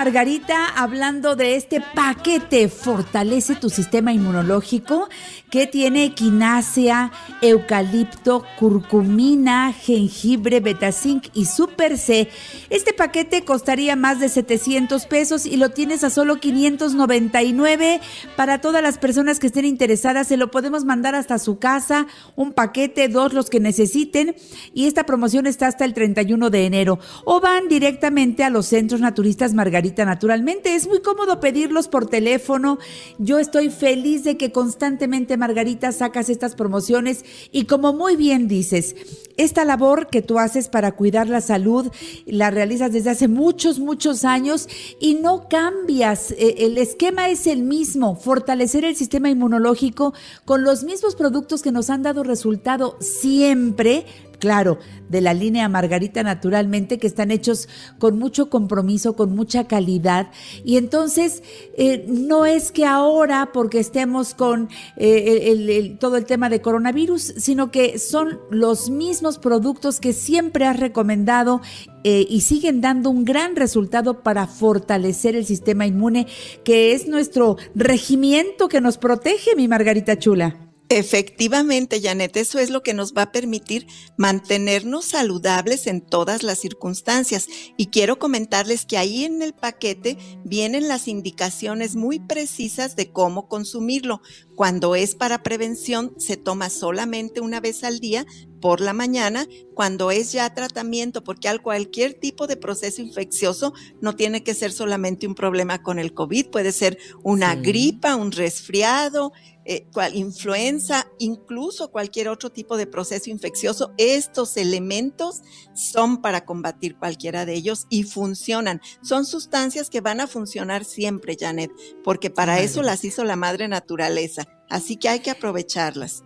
Margarita, 0.00 0.64
hablando 0.76 1.36
de 1.36 1.56
este 1.56 1.82
paquete, 1.82 2.70
fortalece 2.70 3.54
tu 3.54 3.68
sistema 3.68 4.14
inmunológico 4.14 5.10
que 5.50 5.66
tiene 5.66 6.04
equinacia, 6.04 7.12
eucalipto, 7.42 8.46
curcumina, 8.58 9.74
jengibre, 9.74 10.60
betazinc 10.60 11.26
y 11.34 11.44
super 11.44 11.98
C. 11.98 12.30
Este 12.70 12.94
paquete 12.94 13.44
costaría 13.44 13.94
más 13.94 14.20
de 14.20 14.30
700 14.30 15.04
pesos 15.04 15.44
y 15.44 15.58
lo 15.58 15.68
tienes 15.68 16.02
a 16.02 16.08
solo 16.08 16.40
599. 16.40 18.00
Para 18.36 18.62
todas 18.62 18.82
las 18.82 18.96
personas 18.96 19.38
que 19.38 19.48
estén 19.48 19.66
interesadas, 19.66 20.28
se 20.28 20.38
lo 20.38 20.50
podemos 20.50 20.86
mandar 20.86 21.14
hasta 21.14 21.38
su 21.38 21.58
casa, 21.58 22.06
un 22.36 22.54
paquete, 22.54 23.08
dos 23.08 23.34
los 23.34 23.50
que 23.50 23.60
necesiten. 23.60 24.34
Y 24.72 24.86
esta 24.86 25.04
promoción 25.04 25.46
está 25.46 25.66
hasta 25.66 25.84
el 25.84 25.92
31 25.92 26.48
de 26.48 26.64
enero. 26.64 26.98
O 27.26 27.42
van 27.42 27.68
directamente 27.68 28.44
a 28.44 28.50
los 28.50 28.64
centros 28.64 29.02
naturistas 29.02 29.52
Margarita 29.52 29.89
naturalmente. 29.98 30.74
Es 30.74 30.86
muy 30.86 31.00
cómodo 31.00 31.40
pedirlos 31.40 31.88
por 31.88 32.06
teléfono. 32.06 32.78
Yo 33.18 33.38
estoy 33.38 33.70
feliz 33.70 34.24
de 34.24 34.36
que 34.36 34.52
constantemente, 34.52 35.36
Margarita, 35.36 35.92
sacas 35.92 36.28
estas 36.28 36.54
promociones 36.54 37.24
y 37.52 37.64
como 37.64 37.92
muy 37.92 38.16
bien 38.16 38.48
dices, 38.48 38.96
esta 39.36 39.64
labor 39.64 40.08
que 40.08 40.22
tú 40.22 40.38
haces 40.38 40.68
para 40.68 40.92
cuidar 40.92 41.28
la 41.28 41.40
salud 41.40 41.90
la 42.26 42.50
realizas 42.50 42.92
desde 42.92 43.10
hace 43.10 43.28
muchos, 43.28 43.78
muchos 43.78 44.24
años 44.24 44.68
y 45.00 45.14
no 45.14 45.48
cambias. 45.48 46.32
Eh, 46.32 46.56
El 46.58 46.78
esquema 46.78 47.28
es 47.28 47.46
el 47.46 47.62
mismo, 47.62 48.16
fortalecer 48.16 48.84
el 48.84 48.96
sistema 48.96 49.30
inmunológico 49.30 50.14
con 50.44 50.64
los 50.64 50.84
mismos 50.84 51.14
productos 51.14 51.62
que 51.62 51.72
nos 51.72 51.90
han 51.90 52.02
dado 52.02 52.22
resultado 52.22 52.96
siempre 53.00 54.04
claro, 54.40 54.78
de 55.08 55.20
la 55.20 55.34
línea 55.34 55.68
Margarita 55.68 56.24
naturalmente, 56.24 56.98
que 56.98 57.06
están 57.06 57.30
hechos 57.30 57.68
con 57.98 58.18
mucho 58.18 58.50
compromiso, 58.50 59.14
con 59.14 59.36
mucha 59.36 59.68
calidad. 59.68 60.30
Y 60.64 60.76
entonces, 60.76 61.44
eh, 61.76 62.04
no 62.08 62.46
es 62.46 62.72
que 62.72 62.86
ahora, 62.86 63.50
porque 63.52 63.78
estemos 63.78 64.34
con 64.34 64.68
eh, 64.96 65.96
todo 66.00 66.16
el 66.16 66.24
tema 66.24 66.48
de 66.48 66.60
coronavirus, 66.60 67.34
sino 67.36 67.70
que 67.70 67.98
son 67.98 68.40
los 68.50 68.90
mismos 68.90 69.38
productos 69.38 70.00
que 70.00 70.12
siempre 70.12 70.66
has 70.66 70.80
recomendado 70.80 71.60
eh, 72.02 72.26
y 72.28 72.40
siguen 72.40 72.80
dando 72.80 73.10
un 73.10 73.24
gran 73.24 73.56
resultado 73.56 74.22
para 74.22 74.46
fortalecer 74.46 75.36
el 75.36 75.44
sistema 75.44 75.86
inmune, 75.86 76.26
que 76.64 76.94
es 76.94 77.06
nuestro 77.06 77.56
regimiento 77.74 78.68
que 78.68 78.80
nos 78.80 78.96
protege, 78.96 79.54
mi 79.54 79.68
Margarita 79.68 80.18
Chula. 80.18 80.69
Efectivamente, 80.92 82.00
Janet, 82.02 82.36
eso 82.36 82.58
es 82.58 82.68
lo 82.68 82.82
que 82.82 82.94
nos 82.94 83.14
va 83.14 83.22
a 83.22 83.30
permitir 83.30 83.86
mantenernos 84.16 85.04
saludables 85.04 85.86
en 85.86 86.00
todas 86.00 86.42
las 86.42 86.58
circunstancias. 86.58 87.46
Y 87.76 87.86
quiero 87.86 88.18
comentarles 88.18 88.86
que 88.86 88.98
ahí 88.98 89.24
en 89.24 89.40
el 89.40 89.52
paquete 89.54 90.18
vienen 90.44 90.88
las 90.88 91.06
indicaciones 91.06 91.94
muy 91.94 92.18
precisas 92.18 92.96
de 92.96 93.12
cómo 93.12 93.46
consumirlo. 93.46 94.20
Cuando 94.56 94.96
es 94.96 95.14
para 95.14 95.44
prevención, 95.44 96.12
se 96.18 96.36
toma 96.36 96.70
solamente 96.70 97.40
una 97.40 97.60
vez 97.60 97.84
al 97.84 98.00
día 98.00 98.26
por 98.60 98.80
la 98.80 98.92
mañana. 98.92 99.46
Cuando 99.74 100.10
es 100.10 100.32
ya 100.32 100.52
tratamiento, 100.54 101.22
porque 101.22 101.48
al 101.48 101.62
cualquier 101.62 102.14
tipo 102.14 102.48
de 102.48 102.56
proceso 102.56 103.00
infeccioso 103.00 103.74
no 104.00 104.16
tiene 104.16 104.42
que 104.42 104.54
ser 104.54 104.72
solamente 104.72 105.28
un 105.28 105.36
problema 105.36 105.84
con 105.84 106.00
el 106.00 106.12
COVID, 106.14 106.48
puede 106.50 106.72
ser 106.72 106.98
una 107.22 107.54
Sí. 107.54 107.60
gripa, 107.62 108.16
un 108.16 108.32
resfriado, 108.32 109.32
eh, 109.72 109.86
cual- 109.92 110.16
influenza, 110.16 111.06
incluso 111.20 111.92
cualquier 111.92 112.28
otro 112.28 112.50
tipo 112.50 112.76
de 112.76 112.88
proceso 112.88 113.30
infeccioso, 113.30 113.92
estos 113.98 114.56
elementos 114.56 115.42
son 115.74 116.20
para 116.20 116.44
combatir 116.44 116.96
cualquiera 116.96 117.46
de 117.46 117.54
ellos 117.54 117.86
y 117.88 118.02
funcionan. 118.02 118.80
Son 119.00 119.24
sustancias 119.24 119.88
que 119.88 120.00
van 120.00 120.20
a 120.20 120.26
funcionar 120.26 120.84
siempre, 120.84 121.36
Janet, 121.38 121.70
porque 122.02 122.30
para 122.30 122.54
Vale. 122.54 122.64
eso 122.64 122.82
las 122.82 123.04
hizo 123.04 123.22
la 123.22 123.36
madre 123.36 123.68
naturaleza. 123.68 124.48
Así 124.68 124.96
que 124.96 125.08
hay 125.08 125.20
que 125.20 125.30
aprovecharlas. 125.30 126.24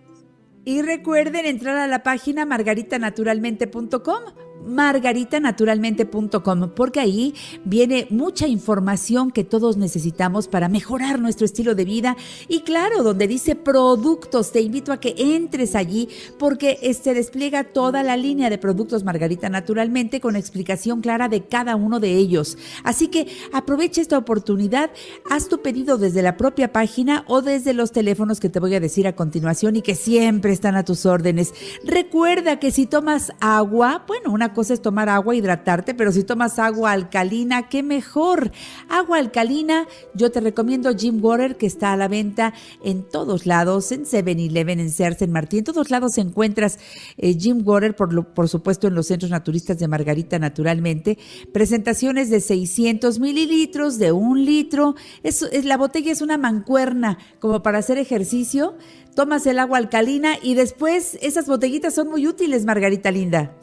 Y 0.65 0.81
recuerden 0.81 1.45
entrar 1.45 1.77
a 1.77 1.87
la 1.87 2.03
página 2.03 2.47
margaritanaturalmente.com 2.47 4.23
margaritanaturalmente.com 4.64 6.71
porque 6.75 7.00
ahí 7.00 7.35
viene 7.64 8.06
mucha 8.11 8.47
información 8.47 9.30
que 9.30 9.44
todos 9.44 9.76
necesitamos 9.76 10.49
para 10.49 10.68
mejorar 10.68 11.21
nuestro 11.21 11.44
estilo 11.44 11.75
de 11.75 11.85
vida 11.85 12.16
y 12.49 12.61
claro, 12.61 13.02
donde 13.02 13.26
dice 13.26 13.56
productos, 13.56 14.52
te 14.52 14.61
invito 14.61 14.92
a 14.92 15.00
que 15.00 15.14
entres 15.16 15.75
allí 15.75 16.09
porque 16.38 16.78
se 16.94 17.14
despliega 17.14 17.64
toda 17.64 18.02
la 18.02 18.16
línea 18.16 18.50
de 18.50 18.59
productos 18.59 19.04
Margarita 19.04 19.49
Naturalmente 19.49 20.21
con 20.21 20.37
explicación 20.37 21.00
clara 21.00 21.28
de 21.28 21.44
cada 21.44 21.76
uno 21.76 22.00
de 22.00 22.14
ellos. 22.14 22.56
Así 22.83 23.09
que 23.09 23.28
aprovecha 23.52 24.00
esta 24.00 24.18
oportunidad, 24.18 24.90
haz 25.30 25.49
tu 25.49 25.62
pedido 25.62 25.99
desde 25.99 26.23
la 26.23 26.37
propia 26.37 26.73
página 26.73 27.25
o 27.26 27.42
desde 27.42 27.75
los 27.75 27.92
teléfonos 27.92 28.40
que 28.40 28.49
te 28.49 28.61
voy 28.61 28.75
a 28.75 28.80
decir 28.80 29.06
a 29.06 29.16
continuación 29.16 29.76
y 29.76 29.83
que 29.83 29.94
siempre 29.94 30.52
están 30.52 30.76
a 30.76 30.85
tus 30.85 31.06
órdenes. 31.06 31.52
Recuerda 31.85 32.59
que 32.59 32.71
si 32.71 32.87
tomas 32.87 33.33
agua, 33.40 34.04
bueno, 34.06 34.33
una 34.33 34.54
cosa 34.55 34.73
es 34.75 34.81
tomar 34.81 35.09
agua, 35.09 35.35
hidratarte, 35.35 35.95
pero 35.95 36.11
si 36.13 36.25
tomas 36.25 36.59
agua 36.59 36.93
alcalina, 36.93 37.69
qué 37.69 37.83
mejor. 37.83 38.51
Agua 38.89 39.19
alcalina, 39.19 39.87
yo 40.15 40.31
te 40.31 40.41
recomiendo 40.41 40.97
Jim 40.97 41.19
Water, 41.23 41.57
que 41.57 41.67
está 41.67 41.93
a 41.93 41.97
la 41.97 42.09
venta 42.09 42.55
en 42.83 43.03
todos 43.03 43.45
lados, 43.47 43.93
en 43.93 44.05
7-Eleven, 44.05 44.81
en 44.81 44.91
Sears, 44.91 45.21
en 45.23 45.33
Martín, 45.33 45.59
en 45.59 45.65
todos 45.65 45.91
lados 45.91 46.17
encuentras 46.19 46.79
eh, 47.19 47.35
Jim 47.39 47.63
Water, 47.65 47.95
por, 47.95 48.27
por 48.29 48.49
supuesto 48.49 48.87
en 48.89 48.95
los 48.95 49.09
centros 49.09 49.31
naturistas 49.31 49.79
de 49.79 49.89
Margarita, 49.89 50.39
naturalmente. 50.39 51.19
Presentaciones 51.53 52.31
de 52.31 52.41
600 52.41 53.19
mililitros, 53.21 53.99
de 53.99 54.13
un 54.13 54.45
litro. 54.45 54.95
Es- 55.23 55.45
la 55.65 55.77
botella 55.77 56.13
es 56.13 56.23
una 56.23 56.39
mancuerna 56.39 57.19
como 57.41 57.63
para 57.63 57.79
hacer 57.79 57.99
ejercicio. 57.99 58.75
Tomas 59.15 59.47
el 59.47 59.59
agua 59.59 59.79
alcalina 59.79 60.35
y 60.43 60.55
después 60.55 61.19
esas 61.23 61.47
botellitas 61.47 61.95
son 61.95 62.09
muy 62.09 62.27
útiles, 62.27 62.65
Margarita 62.65 63.11
Linda. 63.11 63.55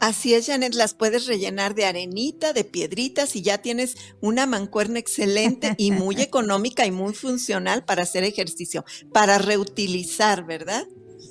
Así 0.00 0.34
es, 0.34 0.46
Janet, 0.46 0.74
las 0.74 0.94
puedes 0.94 1.26
rellenar 1.26 1.74
de 1.74 1.84
arenita, 1.84 2.52
de 2.52 2.64
piedritas 2.64 3.34
y 3.34 3.42
ya 3.42 3.58
tienes 3.58 3.96
una 4.20 4.46
mancuerna 4.46 4.98
excelente 4.98 5.74
y 5.76 5.90
muy 5.90 6.16
económica 6.22 6.86
y 6.86 6.90
muy 6.92 7.14
funcional 7.14 7.84
para 7.84 8.02
hacer 8.02 8.24
ejercicio, 8.24 8.84
para 9.12 9.38
reutilizar, 9.38 10.46
¿verdad? 10.46 10.86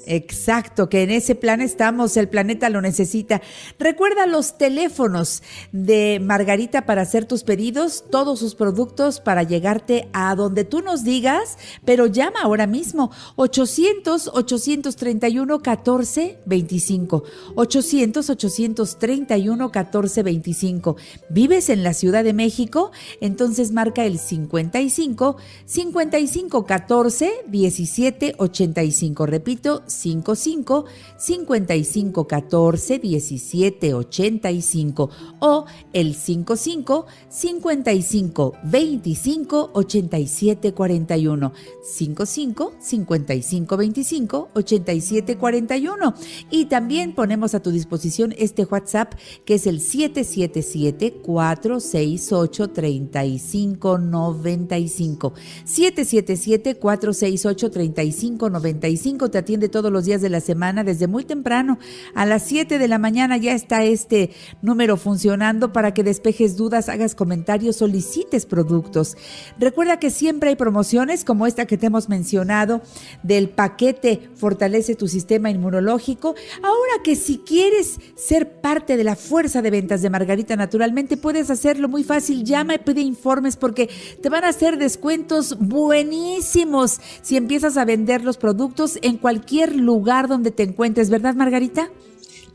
Exacto, 0.08 0.88
que 0.88 1.04
en 1.04 1.12
ese 1.12 1.36
plan 1.36 1.60
estamos, 1.60 2.16
el 2.16 2.30
planeta 2.30 2.70
lo 2.70 2.82
necesita. 2.82 3.42
Recuerda 3.78 4.26
los 4.26 4.58
teléfonos 4.58 5.44
de 5.74 6.22
Margarita 6.24 6.86
para 6.86 7.02
hacer 7.02 7.26
tus 7.26 7.44
pedidos, 7.44 8.06
todos 8.10 8.40
sus 8.40 8.56
productos 8.56 9.20
para 9.20 9.44
llegarte 9.44 10.08
a 10.14 10.34
donde 10.36 10.64
tú 10.64 10.82
nos 10.82 11.04
digas, 11.04 11.58
pero 11.84 12.06
llama 12.06 12.40
ahora 12.42 12.68
mismo 12.68 13.12
800 13.36 14.30
831 14.34 15.60
14 15.62 16.40
25. 16.46 17.24
800 17.56 18.30
831 18.30 19.72
14 19.72 20.24
25. 20.24 20.96
¿Vives 21.30 21.70
en 21.70 21.84
la 21.84 21.94
Ciudad 21.94 22.24
de 22.24 22.34
México? 22.34 22.92
Entonces 23.20 23.72
marca 23.72 24.06
el 24.06 24.20
55 24.20 25.36
55 25.66 26.66
14 26.66 27.32
17 27.48 28.36
85. 28.38 29.26
Repito, 29.26 29.84
55 29.86 29.97
55 29.98 32.28
14 32.28 33.00
17 33.00 33.94
85 33.94 35.10
o 35.40 35.66
el 35.94 36.14
55 36.14 37.06
55 37.30 38.54
25 38.64 39.72
87 39.74 40.74
41 40.74 41.54
55 41.84 42.74
55 42.80 43.78
25 43.78 44.50
87 44.54 45.38
41 45.38 46.14
y 46.52 46.66
también 46.66 47.16
ponemos 47.16 47.56
a 47.56 47.62
tu 47.62 47.72
disposición 47.72 48.36
este 48.38 48.66
WhatsApp 48.66 49.14
que 49.46 49.56
es 49.56 49.68
el 49.68 49.82
777 49.82 51.22
468 51.22 52.70
35 52.70 53.98
95 53.98 55.34
777 55.66 56.76
468 56.76 57.72
35 57.72 58.50
95 58.50 59.30
te 59.30 59.38
atiende 59.38 59.70
todos 59.78 59.92
los 59.92 60.06
días 60.06 60.22
de 60.22 60.30
la 60.30 60.40
semana 60.40 60.84
desde 60.84 61.06
muy 61.06 61.24
temprano 61.24 61.78
a 62.16 62.26
las 62.26 62.42
7 62.48 62.80
de 62.80 62.88
la 62.88 62.98
mañana 62.98 63.38
ya 63.38 63.54
está 63.54 63.84
este 63.84 64.32
número 64.64 64.98
funcionando 64.98 65.72
para 65.72 65.94
que 65.94 66.04
despejes 66.04 66.58
dudas 66.58 66.90
hagas 66.90 67.14
comentarios 67.14 67.76
solicites 67.76 68.48
productos 68.48 69.16
recuerda 69.60 70.00
que 70.00 70.10
siempre 70.10 70.50
hay 70.50 70.56
promociones 70.56 71.24
como 71.24 71.46
esta 71.46 71.68
que 71.68 71.78
te 71.78 71.86
hemos 71.86 72.10
mencionado 72.10 72.82
del 73.22 73.50
paquete 73.50 74.30
Fortalece 74.36 74.96
tu 74.96 75.08
sistema 75.08 75.50
inmunológico. 75.50 76.36
Ahora 76.62 77.04
que 77.04 77.16
si 77.16 77.40
quieres 77.40 78.00
ser 78.16 78.62
parte 78.62 78.98
de 78.98 79.04
la 79.04 79.16
fuerza 79.16 79.62
de 79.62 79.72
ventas 79.72 80.02
de 80.02 80.10
Margarita 80.10 80.56
Naturalmente, 80.56 81.18
puedes 81.18 81.50
hacerlo 81.50 81.90
muy 81.90 82.04
fácil. 82.04 82.44
Llama 82.44 82.76
y 82.76 82.80
pide 82.80 83.02
informes 83.02 83.58
porque 83.58 83.90
te 84.22 84.30
van 84.30 84.44
a 84.44 84.50
hacer 84.50 84.78
descuentos 84.78 85.58
buenísimos 85.60 87.00
si 87.22 87.38
empiezas 87.38 87.78
a 87.78 87.86
vender 87.86 88.24
los 88.24 88.38
productos 88.38 89.00
en 89.02 89.18
cualquier 89.18 89.67
lugar 89.76 90.28
donde 90.28 90.52
te 90.52 90.64
encuentres, 90.64 91.10
¿verdad, 91.10 91.36
Margarita? 91.36 91.92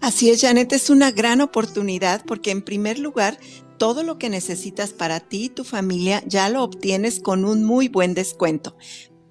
Así 0.00 0.30
es, 0.30 0.40
Janet, 0.40 0.72
es 0.72 0.90
una 0.90 1.10
gran 1.10 1.40
oportunidad 1.40 2.24
porque 2.26 2.50
en 2.50 2.62
primer 2.62 2.98
lugar 2.98 3.38
todo 3.78 4.02
lo 4.02 4.18
que 4.18 4.28
necesitas 4.28 4.92
para 4.92 5.20
ti 5.20 5.44
y 5.44 5.48
tu 5.48 5.64
familia 5.64 6.22
ya 6.26 6.48
lo 6.48 6.62
obtienes 6.62 7.20
con 7.20 7.44
un 7.44 7.64
muy 7.64 7.88
buen 7.88 8.14
descuento 8.14 8.76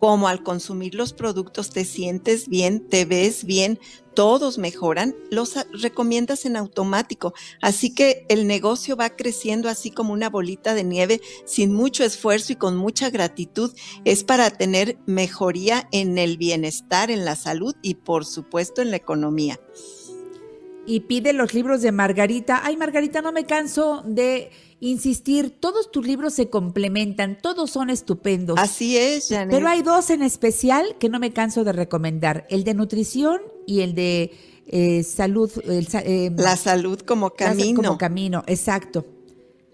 como 0.01 0.27
al 0.27 0.41
consumir 0.41 0.95
los 0.95 1.13
productos 1.13 1.69
te 1.69 1.85
sientes 1.85 2.47
bien, 2.47 2.87
te 2.89 3.05
ves 3.05 3.45
bien, 3.45 3.79
todos 4.13 4.57
mejoran, 4.57 5.15
los 5.29 5.55
recomiendas 5.73 6.45
en 6.45 6.55
automático. 6.55 7.33
Así 7.61 7.93
que 7.93 8.25
el 8.29 8.47
negocio 8.47 8.95
va 8.95 9.11
creciendo 9.11 9.69
así 9.69 9.91
como 9.91 10.13
una 10.13 10.29
bolita 10.29 10.73
de 10.73 10.83
nieve 10.83 11.21
sin 11.45 11.73
mucho 11.73 12.03
esfuerzo 12.03 12.53
y 12.53 12.55
con 12.57 12.77
mucha 12.77 13.09
gratitud. 13.09 13.71
Es 14.05 14.23
para 14.23 14.49
tener 14.49 14.97
mejoría 15.05 15.87
en 15.91 16.17
el 16.17 16.37
bienestar, 16.37 17.11
en 17.11 17.25
la 17.25 17.35
salud 17.35 17.75
y 17.81 17.95
por 17.95 18.25
supuesto 18.25 18.81
en 18.81 18.91
la 18.91 18.97
economía. 18.97 19.59
Y 20.85 21.01
pide 21.01 21.33
los 21.33 21.53
libros 21.53 21.81
de 21.81 21.91
Margarita. 21.91 22.61
Ay, 22.63 22.75
Margarita, 22.75 23.21
no 23.21 23.31
me 23.31 23.45
canso 23.45 24.01
de 24.05 24.51
insistir, 24.81 25.51
todos 25.51 25.91
tus 25.91 26.05
libros 26.05 26.33
se 26.33 26.49
complementan, 26.49 27.37
todos 27.39 27.69
son 27.69 27.91
estupendos. 27.91 28.57
Así 28.59 28.97
es, 28.97 29.29
Janet. 29.29 29.55
Pero 29.55 29.69
hay 29.69 29.83
dos 29.83 30.09
en 30.09 30.23
especial 30.23 30.97
que 30.99 31.07
no 31.07 31.19
me 31.19 31.31
canso 31.31 31.63
de 31.63 31.71
recomendar, 31.71 32.47
el 32.49 32.63
de 32.63 32.73
nutrición 32.73 33.41
y 33.65 33.81
el 33.81 33.95
de 33.95 34.31
eh, 34.67 35.03
salud. 35.03 35.51
Eh, 35.65 36.31
la 36.35 36.55
salud 36.55 36.99
como 37.01 37.31
camino. 37.31 37.81
como 37.81 37.97
camino, 37.97 38.43
exacto. 38.47 39.05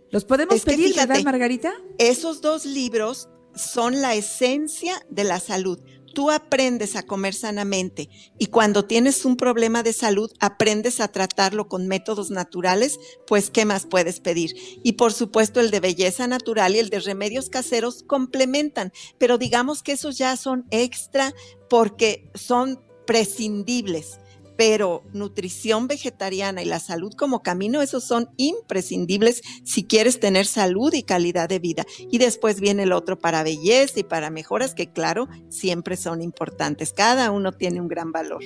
¿Los 0.09 0.23
podemos 0.25 0.61
pedir, 0.61 0.95
verdad, 0.95 1.21
Margarita? 1.23 1.73
Esos 1.97 2.41
dos 2.41 2.65
libros 2.65 3.27
son 3.55 4.01
la 4.01 4.15
esencia 4.15 4.93
de 5.09 5.23
la 5.25 5.39
salud 5.39 5.79
tú 6.17 6.31
aprendes 6.31 6.95
a 6.95 7.03
comer 7.03 7.35
sanamente 7.35 8.09
y 8.39 8.47
cuando 8.47 8.85
tienes 8.85 9.23
un 9.23 9.37
problema 9.37 9.83
de 9.83 9.93
salud 9.93 10.31
aprendes 10.39 10.99
a 10.99 11.09
tratarlo 11.09 11.67
con 11.67 11.87
métodos 11.87 12.31
naturales, 12.31 12.99
pues 13.27 13.51
¿qué 13.51 13.65
más 13.65 13.85
puedes 13.85 14.19
pedir? 14.19 14.55
Y 14.83 14.93
por 14.93 15.13
supuesto 15.13 15.59
el 15.59 15.69
de 15.69 15.79
belleza 15.79 16.25
natural 16.25 16.73
y 16.73 16.79
el 16.79 16.89
de 16.89 17.01
remedios 17.01 17.51
caseros 17.51 18.01
complementan, 18.01 18.91
pero 19.19 19.37
digamos 19.37 19.83
que 19.83 19.91
esos 19.91 20.17
ya 20.17 20.35
son 20.37 20.65
extra 20.71 21.35
porque 21.69 22.31
son 22.33 22.81
prescindibles 23.07 24.19
pero 24.57 25.03
nutrición 25.13 25.87
vegetariana 25.87 26.61
y 26.63 26.65
la 26.65 26.79
salud 26.79 27.13
como 27.13 27.43
camino, 27.43 27.81
esos 27.81 28.03
son 28.03 28.29
imprescindibles 28.37 29.43
si 29.63 29.85
quieres 29.85 30.19
tener 30.19 30.47
salud 30.47 30.93
y 30.93 31.03
calidad 31.03 31.47
de 31.47 31.59
vida. 31.59 31.85
Y 32.11 32.17
después 32.17 32.59
viene 32.59 32.83
el 32.83 32.91
otro 32.91 33.19
para 33.19 33.43
belleza 33.43 33.99
y 33.99 34.03
para 34.03 34.31
mejoras 34.31 34.73
que 34.73 34.91
claro, 34.91 35.29
siempre 35.49 35.95
son 35.95 36.21
importantes. 36.21 36.91
Cada 36.91 37.31
uno 37.31 37.51
tiene 37.53 37.79
un 37.79 37.87
gran 37.87 38.11
valor 38.11 38.43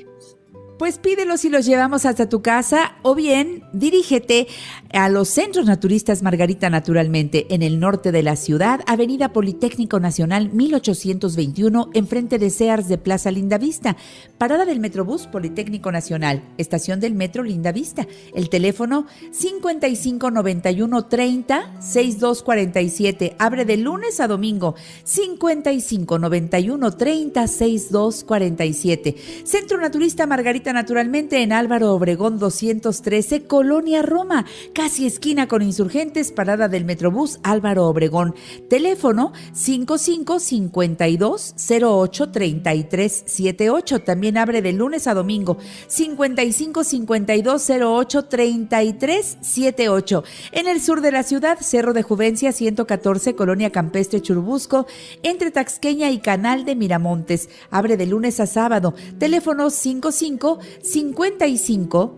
pues 0.81 0.97
pídelos 0.97 1.45
y 1.45 1.49
los 1.49 1.67
llevamos 1.67 2.07
hasta 2.07 2.27
tu 2.27 2.41
casa 2.41 2.95
o 3.03 3.13
bien 3.13 3.65
dirígete 3.71 4.47
a 4.93 5.09
los 5.09 5.29
centros 5.29 5.67
naturistas 5.67 6.23
Margarita 6.23 6.71
Naturalmente 6.71 7.45
en 7.53 7.61
el 7.61 7.79
norte 7.79 8.11
de 8.11 8.23
la 8.23 8.35
ciudad, 8.35 8.81
Avenida 8.87 9.31
Politécnico 9.31 9.99
Nacional 9.99 10.49
1821, 10.51 11.91
enfrente 11.93 12.39
de 12.39 12.49
Sears 12.49 12.87
de 12.87 12.97
Plaza 12.97 13.29
Lindavista, 13.29 13.95
parada 14.39 14.65
del 14.65 14.79
Metrobús 14.79 15.27
Politécnico 15.27 15.91
Nacional, 15.91 16.43
estación 16.57 16.99
del 16.99 17.13
Metro 17.13 17.43
Lindavista. 17.43 18.07
El 18.33 18.49
teléfono 18.49 19.05
5591 19.31 21.05
30 21.05 21.79
6247, 21.79 23.35
abre 23.37 23.65
de 23.65 23.77
lunes 23.77 24.19
a 24.19 24.27
domingo 24.27 24.73
5591 25.03 26.91
30 26.91 27.47
6247. 27.47 29.15
Centro 29.43 29.79
Naturista 29.79 30.25
Margarita 30.25 30.70
naturalmente 30.73 31.41
en 31.41 31.53
Álvaro 31.53 31.93
Obregón 31.93 32.39
213, 32.39 33.43
Colonia 33.43 34.01
Roma, 34.01 34.45
casi 34.73 35.05
esquina 35.05 35.47
con 35.47 35.61
insurgentes, 35.61 36.31
parada 36.31 36.67
del 36.67 36.85
Metrobús 36.85 37.39
Álvaro 37.43 37.87
Obregón. 37.87 38.35
Teléfono 38.69 39.33
5552 39.53 41.55
08 41.81 42.31
33 42.31 43.23
78. 43.25 44.03
También 44.03 44.37
abre 44.37 44.61
de 44.61 44.73
lunes 44.73 45.07
a 45.07 45.13
domingo. 45.13 45.57
55 45.87 46.83
52 46.83 47.69
08 47.69 48.25
33 48.25 49.37
78. 49.41 50.23
En 50.51 50.67
el 50.67 50.81
sur 50.81 51.01
de 51.01 51.11
la 51.11 51.23
ciudad, 51.23 51.57
Cerro 51.61 51.93
de 51.93 52.03
Juvencia 52.03 52.51
114, 52.51 53.35
Colonia 53.35 53.71
Campestre 53.71 54.21
Churubusco, 54.21 54.87
entre 55.23 55.51
Taxqueña 55.51 56.11
y 56.11 56.19
Canal 56.19 56.65
de 56.65 56.75
Miramontes. 56.75 57.49
Abre 57.69 57.97
de 57.97 58.05
lunes 58.05 58.39
a 58.39 58.47
sábado. 58.47 58.93
Teléfono 59.17 59.69
55 59.69 60.50
55 60.81 62.15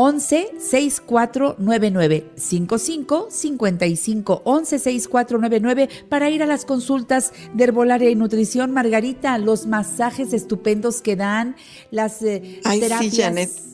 11 0.00 0.54
6499 0.60 2.30
55 2.36 3.26
55 3.30 4.42
11 4.44 4.78
6499 4.78 5.88
para 6.08 6.30
ir 6.30 6.44
a 6.44 6.46
las 6.46 6.64
consultas 6.64 7.32
de 7.52 7.64
herbolaria 7.64 8.08
y 8.08 8.14
nutrición. 8.14 8.70
Margarita 8.70 9.36
los 9.38 9.66
masajes 9.66 10.32
estupendos 10.32 11.02
que 11.02 11.16
dan 11.16 11.56
las 11.90 12.22
eh, 12.22 12.60
terapias 12.62 13.68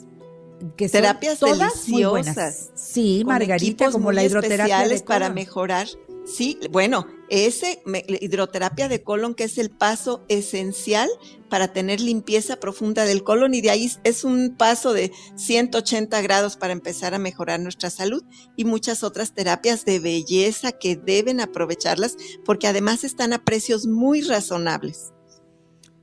que 0.76 0.88
son 0.88 1.00
terapias 1.00 1.38
todas 1.38 1.86
deliciosas. 1.86 2.70
Sí, 2.74 3.22
Margarita, 3.26 3.90
como 3.90 4.12
la 4.12 4.24
hidroterapia 4.24 4.88
de 4.88 5.00
para 5.00 5.28
mejorar 5.28 5.88
Sí, 6.24 6.58
bueno, 6.70 7.06
ese 7.28 7.82
hidroterapia 8.08 8.88
de 8.88 9.02
colon 9.02 9.34
que 9.34 9.44
es 9.44 9.58
el 9.58 9.70
paso 9.70 10.24
esencial 10.28 11.10
para 11.50 11.72
tener 11.72 12.00
limpieza 12.00 12.56
profunda 12.56 13.04
del 13.04 13.22
colon 13.22 13.52
y 13.52 13.60
de 13.60 13.70
ahí 13.70 13.92
es 14.04 14.24
un 14.24 14.56
paso 14.56 14.94
de 14.94 15.12
180 15.37 16.22
grados 16.22 16.56
para 16.56 16.72
empezar 16.72 17.14
a 17.14 17.18
mejorar 17.18 17.60
nuestra 17.60 17.90
salud 17.90 18.24
y 18.56 18.64
muchas 18.64 19.04
otras 19.04 19.34
terapias 19.34 19.84
de 19.84 19.98
belleza 19.98 20.72
que 20.72 20.96
deben 20.96 21.40
aprovecharlas 21.40 22.16
porque 22.42 22.68
además 22.68 23.04
están 23.04 23.34
a 23.34 23.44
precios 23.44 23.87
muy 23.87 24.22
razonables. 24.22 25.12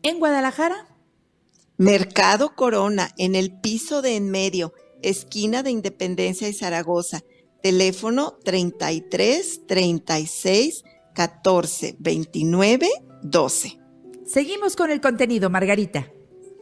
¿En 0.03 0.19
Guadalajara? 0.19 0.87
Mercado 1.77 2.53
Corona, 2.55 3.09
en 3.17 3.33
el 3.33 3.59
piso 3.59 4.03
de 4.03 4.17
en 4.17 4.29
medio, 4.29 4.73
esquina 5.01 5.63
de 5.63 5.71
Independencia 5.71 6.47
y 6.47 6.53
Zaragoza 6.53 7.23
teléfono 7.61 8.37
33 8.43 9.67
36 9.67 10.83
14 11.13 11.95
29 11.99 12.89
12. 13.23 13.79
Seguimos 14.25 14.75
con 14.75 14.91
el 14.91 15.01
contenido, 15.01 15.49
Margarita. 15.49 16.11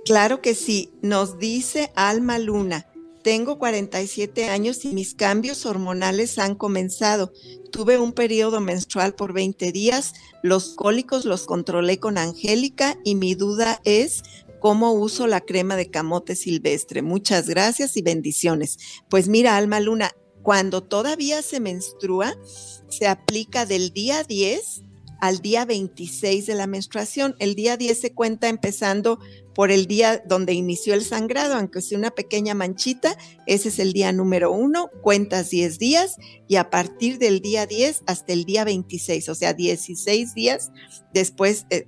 Claro 0.06 0.42
que 0.42 0.56
sí, 0.56 0.92
nos 1.02 1.38
dice 1.38 1.92
Alma 1.96 2.40
Luna. 2.40 2.88
Tengo 3.24 3.60
47 3.60 4.50
años 4.50 4.86
y 4.86 4.90
mis 4.90 5.14
cambios 5.14 5.66
hormonales 5.66 6.40
han 6.40 6.56
comenzado. 6.56 7.32
Tuve 7.72 8.00
un 8.00 8.14
periodo 8.14 8.62
menstrual 8.62 9.14
por 9.14 9.34
20 9.34 9.72
días, 9.72 10.14
los 10.42 10.70
cólicos 10.70 11.26
los 11.26 11.46
controlé 11.46 12.00
con 12.00 12.18
Angélica 12.18 12.98
y 13.04 13.16
mi 13.16 13.36
duda 13.36 13.82
es 13.84 14.24
cómo 14.60 14.94
uso 14.94 15.28
la 15.28 15.42
crema 15.42 15.76
de 15.76 15.90
camote 15.90 16.36
silvestre. 16.36 17.02
Muchas 17.02 17.48
gracias 17.48 17.98
y 17.98 18.02
bendiciones. 18.02 18.78
Pues 19.10 19.28
mira, 19.28 19.58
Alma 19.58 19.80
Luna, 19.80 20.12
cuando 20.42 20.84
todavía 20.84 21.42
se 21.42 21.60
menstrua, 21.60 22.36
se 22.90 23.08
aplica 23.08 23.66
del 23.66 23.92
día 23.92 24.24
10 24.24 24.84
al 25.20 25.40
día 25.40 25.66
26 25.66 26.46
de 26.46 26.56
la 26.56 26.68
menstruación. 26.68 27.36
El 27.40 27.56
día 27.56 27.78
10 27.78 28.00
se 28.00 28.14
cuenta 28.14 28.48
empezando 28.48 29.20
por 29.54 29.72
el 29.72 29.88
día 29.88 30.24
donde 30.26 30.54
inició 30.54 30.94
el 30.94 31.04
sangrado, 31.04 31.56
aunque 31.56 31.82
sea 31.82 31.98
una 31.98 32.12
pequeña 32.12 32.54
manchita, 32.54 33.18
ese 33.46 33.68
es 33.68 33.80
el 33.80 33.92
día 33.92 34.14
número 34.14 34.54
uno, 34.54 34.90
cuentas 35.02 35.50
10 35.50 35.78
días 35.80 36.16
y 36.48 36.56
a 36.56 36.70
partir 36.70 37.18
del 37.20 37.42
día 37.42 37.66
10 37.66 38.04
hasta 38.06 38.32
el 38.32 38.46
día 38.46 38.64
26, 38.64 39.28
o 39.28 39.36
sea, 39.36 39.54
16 39.54 40.34
días 40.34 40.72
después, 41.14 41.66
eh, 41.72 41.86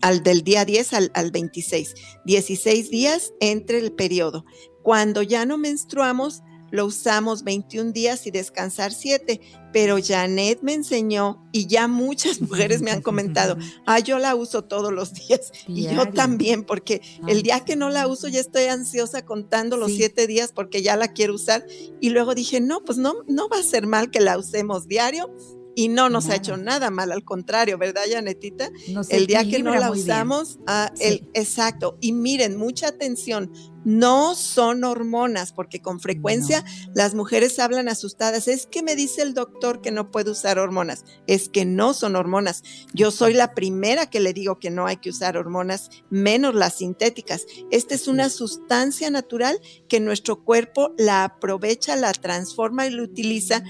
al 0.00 0.22
del 0.22 0.42
día 0.44 0.64
10 0.64 0.92
al, 0.94 1.10
al 1.12 1.30
26, 1.30 1.94
16 2.24 2.90
días 2.90 3.34
entre 3.40 3.78
el 3.78 3.92
periodo. 3.92 4.46
Cuando 4.82 5.20
ya 5.20 5.44
no 5.44 5.58
menstruamos, 5.58 6.42
lo 6.74 6.86
usamos 6.86 7.44
21 7.44 7.92
días 7.92 8.26
y 8.26 8.32
descansar 8.32 8.92
7, 8.92 9.40
pero 9.72 9.96
Janet 10.04 10.58
me 10.62 10.74
enseñó 10.74 11.48
y 11.52 11.68
ya 11.68 11.86
muchas 11.86 12.40
mujeres 12.40 12.82
me 12.82 12.90
han 12.90 13.00
comentado, 13.00 13.56
ah, 13.86 14.00
yo 14.00 14.18
la 14.18 14.34
uso 14.34 14.64
todos 14.64 14.92
los 14.92 15.14
días 15.14 15.52
y 15.68 15.84
yo 15.84 16.08
también, 16.10 16.64
porque 16.64 17.00
el 17.28 17.44
día 17.44 17.60
que 17.60 17.76
no 17.76 17.90
la 17.90 18.08
uso 18.08 18.26
ya 18.26 18.40
estoy 18.40 18.64
ansiosa 18.64 19.24
contando 19.24 19.76
los 19.76 19.92
7 19.92 20.26
días 20.26 20.50
porque 20.52 20.82
ya 20.82 20.96
la 20.96 21.12
quiero 21.12 21.34
usar. 21.34 21.64
Y 22.00 22.10
luego 22.10 22.34
dije, 22.34 22.60
no, 22.60 22.82
pues 22.82 22.98
no, 22.98 23.14
no 23.28 23.48
va 23.48 23.58
a 23.58 23.62
ser 23.62 23.86
mal 23.86 24.10
que 24.10 24.18
la 24.18 24.36
usemos 24.36 24.88
diario 24.88 25.32
y 25.74 25.88
no 25.88 26.08
nos 26.08 26.28
ha 26.28 26.36
hecho 26.36 26.56
nada 26.56 26.90
mal, 26.90 27.12
al 27.12 27.24
contrario, 27.24 27.78
¿verdad, 27.78 28.02
Janetita? 28.10 28.70
el 29.08 29.26
día 29.26 29.48
que 29.48 29.62
no 29.62 29.74
la 29.74 29.90
usamos, 29.90 30.58
ah, 30.66 30.92
el, 31.00 31.28
exacto. 31.34 31.98
Y 32.00 32.12
miren, 32.12 32.56
mucha 32.56 32.88
atención, 32.88 33.50
no 33.84 34.34
son 34.34 34.84
hormonas, 34.84 35.52
porque 35.52 35.82
con 35.82 36.00
frecuencia 36.00 36.64
las 36.94 37.14
mujeres 37.14 37.58
hablan 37.58 37.88
asustadas. 37.88 38.48
Es 38.48 38.66
que 38.66 38.82
me 38.82 38.96
dice 38.96 39.22
el 39.22 39.34
doctor 39.34 39.80
que 39.82 39.90
no 39.90 40.10
puede 40.10 40.30
usar 40.30 40.58
hormonas. 40.58 41.04
Es 41.26 41.48
que 41.48 41.64
no 41.64 41.92
son 41.92 42.16
hormonas. 42.16 42.62
Yo 42.94 43.10
soy 43.10 43.34
la 43.34 43.54
primera 43.54 44.08
que 44.08 44.20
le 44.20 44.32
digo 44.32 44.58
que 44.58 44.70
no 44.70 44.86
hay 44.86 44.96
que 44.96 45.10
usar 45.10 45.36
hormonas, 45.36 45.90
menos 46.08 46.54
las 46.54 46.78
sintéticas. 46.78 47.44
Esta 47.70 47.94
es 47.94 48.08
una 48.08 48.30
sustancia 48.30 49.10
natural 49.10 49.60
que 49.88 50.00
nuestro 50.00 50.42
cuerpo 50.44 50.94
la 50.96 51.24
aprovecha, 51.24 51.94
la 51.96 52.12
transforma 52.12 52.86
y 52.86 52.90
la 52.90 53.02
utiliza 53.02 53.62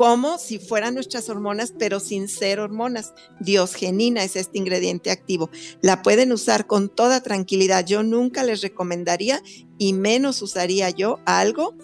como 0.00 0.38
si 0.38 0.58
fueran 0.58 0.94
nuestras 0.94 1.28
hormonas, 1.28 1.74
pero 1.78 2.00
sin 2.00 2.26
ser 2.26 2.58
hormonas. 2.58 3.12
Diosgenina 3.38 4.24
es 4.24 4.34
este 4.34 4.56
ingrediente 4.56 5.10
activo. 5.10 5.50
La 5.82 6.00
pueden 6.00 6.32
usar 6.32 6.66
con 6.66 6.88
toda 6.88 7.22
tranquilidad. 7.22 7.84
Yo 7.84 8.02
nunca 8.02 8.42
les 8.42 8.62
recomendaría 8.62 9.42
y 9.76 9.92
menos 9.92 10.40
usaría 10.40 10.88
yo 10.88 11.18
algo 11.26 11.74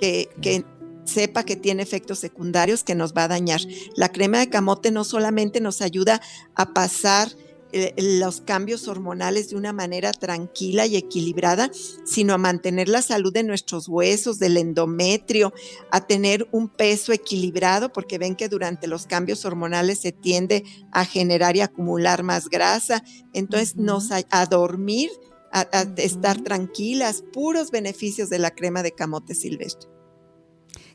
que, 0.00 0.30
que 0.40 0.64
sepa 1.04 1.44
que 1.44 1.56
tiene 1.56 1.82
efectos 1.82 2.18
secundarios 2.18 2.82
que 2.82 2.94
nos 2.94 3.12
va 3.12 3.24
a 3.24 3.28
dañar. 3.28 3.60
La 3.94 4.10
crema 4.10 4.38
de 4.38 4.48
camote 4.48 4.90
no 4.90 5.04
solamente 5.04 5.60
nos 5.60 5.82
ayuda 5.82 6.22
a 6.54 6.72
pasar 6.72 7.28
eh, 7.76 7.94
los 7.98 8.40
cambios 8.40 8.88
hormonales 8.88 9.50
de 9.50 9.56
una 9.56 9.74
manera 9.74 10.12
tranquila 10.12 10.86
y 10.86 10.96
equilibrada, 10.96 11.70
sino 12.06 12.32
a 12.32 12.38
mantener 12.38 12.88
la 12.88 13.02
salud 13.02 13.34
de 13.34 13.42
nuestros 13.42 13.86
huesos, 13.86 14.38
del 14.38 14.56
endometrio, 14.56 15.52
a 15.90 16.00
tener 16.06 16.48
un 16.52 16.68
peso 16.68 17.12
equilibrado, 17.12 17.92
porque 17.92 18.16
ven 18.16 18.34
que 18.34 18.48
durante 18.48 18.86
los 18.86 19.06
cambios 19.06 19.44
hormonales 19.44 19.98
se 19.98 20.12
tiende 20.12 20.64
a 20.90 21.04
generar 21.04 21.54
y 21.56 21.60
acumular 21.60 22.22
más 22.22 22.48
grasa, 22.48 23.04
entonces 23.34 23.76
nos 23.76 24.10
a, 24.10 24.46
dormir, 24.46 25.10
a, 25.52 25.66
estar 25.98 26.40
tranquilas, 26.40 27.22
puros 27.30 27.70
beneficios 27.70 28.30
de 28.30 28.38
la 28.38 28.52
crema 28.52 28.82
de 28.82 28.92
camote 28.92 29.34
silvestre. 29.34 29.90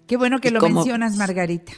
Qué 0.07 0.17
bueno 0.17 0.41
que 0.41 0.49
lo 0.49 0.61
mencionas, 0.61 1.15
Margarita. 1.15 1.73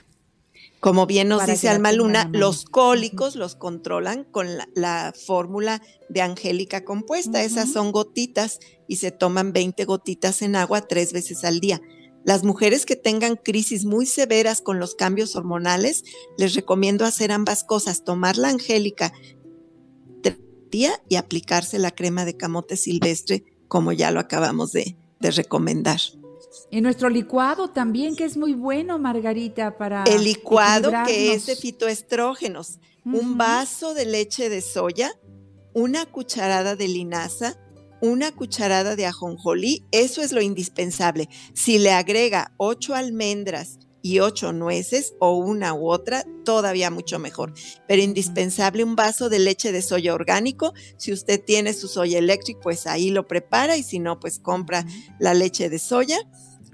Como 0.83 1.05
bien 1.05 1.29
nos 1.29 1.45
dice 1.45 1.69
Alma 1.69 1.93
Luna, 1.93 2.29
los 2.33 2.65
cólicos 2.65 3.37
los 3.37 3.55
controlan 3.55 4.25
con 4.25 4.49
la, 4.75 5.13
fórmula 5.15 5.81
de 6.09 6.21
Angélica 6.21 6.83
compuesta. 6.83 7.41
Esas 7.41 7.71
son 7.71 7.93
gotitas 7.93 8.59
y 8.85 8.97
se 8.97 9.11
toman 9.11 9.53
20 9.53 9.85
gotitas 9.85 10.41
en 10.41 10.57
agua 10.57 10.81
tres 10.81 11.13
veces 11.13 11.45
al 11.45 11.61
día. 11.61 11.79
Las 12.25 12.43
mujeres 12.43 12.85
que 12.85 12.97
tengan 12.97 13.37
crisis 13.37 13.85
muy 13.85 14.05
severas 14.05 14.59
con 14.59 14.77
los 14.77 14.93
cambios 14.93 15.37
hormonales, 15.37 16.03
les 16.37 16.53
recomiendo 16.53 17.05
hacer 17.05 17.31
ambas 17.31 17.63
cosas, 17.63 18.03
tomar 18.03 18.35
la 18.35 18.49
Angélica 18.49 19.13
día 20.69 21.01
y 21.07 21.15
aplicarse 21.15 21.79
la 21.79 21.91
crema 21.91 22.25
de 22.25 22.35
camote 22.35 22.75
silvestre, 22.75 23.45
como 23.69 23.93
ya 23.93 24.11
lo 24.11 24.19
acabamos 24.19 24.73
de 24.73 24.97
recomendar. 25.21 26.01
Y 26.69 26.81
nuestro 26.81 27.09
licuado 27.09 27.69
también, 27.69 28.15
que 28.15 28.25
es 28.25 28.37
muy 28.37 28.53
bueno, 28.53 28.99
Margarita, 28.99 29.77
para. 29.77 30.03
El 30.05 30.23
licuado 30.23 30.91
que 31.05 31.33
es 31.33 31.45
de 31.45 31.55
fitoestrógenos. 31.55 32.79
Un 33.05 33.37
vaso 33.37 33.93
de 33.93 34.05
leche 34.05 34.49
de 34.49 34.61
soya, 34.61 35.11
una 35.73 36.05
cucharada 36.05 36.77
de 36.77 36.87
linaza, 36.87 37.57
una 37.99 38.31
cucharada 38.31 38.95
de 38.95 39.05
ajonjolí, 39.05 39.85
eso 39.91 40.21
es 40.21 40.31
lo 40.31 40.41
indispensable. 40.41 41.27
Si 41.53 41.79
le 41.79 41.91
agrega 41.91 42.53
ocho 42.57 42.95
almendras 42.95 43.79
y 44.03 44.19
ocho 44.19 44.51
nueces 44.51 45.15
o 45.19 45.35
una 45.35 45.73
u 45.73 45.89
otra, 45.89 46.25
todavía 46.45 46.91
mucho 46.91 47.17
mejor. 47.17 47.53
Pero 47.87 48.03
indispensable 48.03 48.83
un 48.83 48.95
vaso 48.95 49.29
de 49.29 49.39
leche 49.39 49.71
de 49.71 49.81
soya 49.81 50.13
orgánico. 50.13 50.73
Si 50.97 51.11
usted 51.11 51.41
tiene 51.43 51.73
su 51.73 51.87
soya 51.87 52.19
eléctrica, 52.19 52.59
pues 52.61 52.85
ahí 52.85 53.09
lo 53.09 53.27
prepara 53.27 53.77
y 53.77 53.83
si 53.83 53.99
no, 53.99 54.19
pues 54.19 54.37
compra 54.39 54.85
la 55.19 55.33
leche 55.33 55.69
de 55.69 55.79
soya 55.79 56.19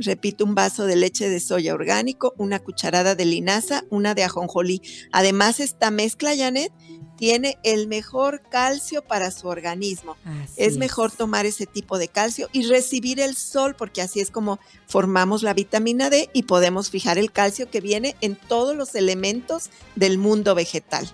repito, 0.02 0.46
un 0.46 0.56
vaso 0.56 0.86
de 0.86 0.96
leche 0.96 1.30
de 1.30 1.40
soya 1.40 1.74
orgánico, 1.74 2.34
una 2.38 2.60
cucharada 2.60 3.16
de 3.16 3.26
linaza, 3.26 3.84
una 3.90 4.16
de 4.16 4.24
ajonjolí. 4.24 4.82
Además, 5.12 5.60
esta 5.60 5.92
mezcla, 5.92 6.36
Janet, 6.36 6.72
tiene 7.20 7.58
el 7.64 7.88
mejor 7.88 8.42
calcio 8.50 9.04
para 9.04 9.30
su 9.32 9.50
organismo. 9.50 10.16
es 10.56 10.78
mejor 10.78 11.12
tomar 11.12 11.46
ese 11.46 11.66
tipo 11.66 11.98
de 11.98 12.08
calcio 12.08 12.48
y 12.54 12.64
recibir 12.64 13.20
el 13.20 13.36
sol, 13.36 13.76
porque 13.76 14.02
así 14.02 14.22
es 14.22 14.32
como 14.32 14.58
formamos 14.88 15.44
la 15.44 15.54
vitamina 15.54 16.10
D 16.10 16.30
y 16.32 16.44
podemos 16.44 16.90
fijar 16.90 17.18
el 17.18 17.34
calcio 17.34 17.70
que 17.70 17.82
viene 17.82 18.16
en 18.22 18.38
todos 18.38 18.74
los 18.74 18.96
elementos 18.96 19.70
del 19.98 20.18
mundo 20.18 20.56
vegetal. 20.56 21.12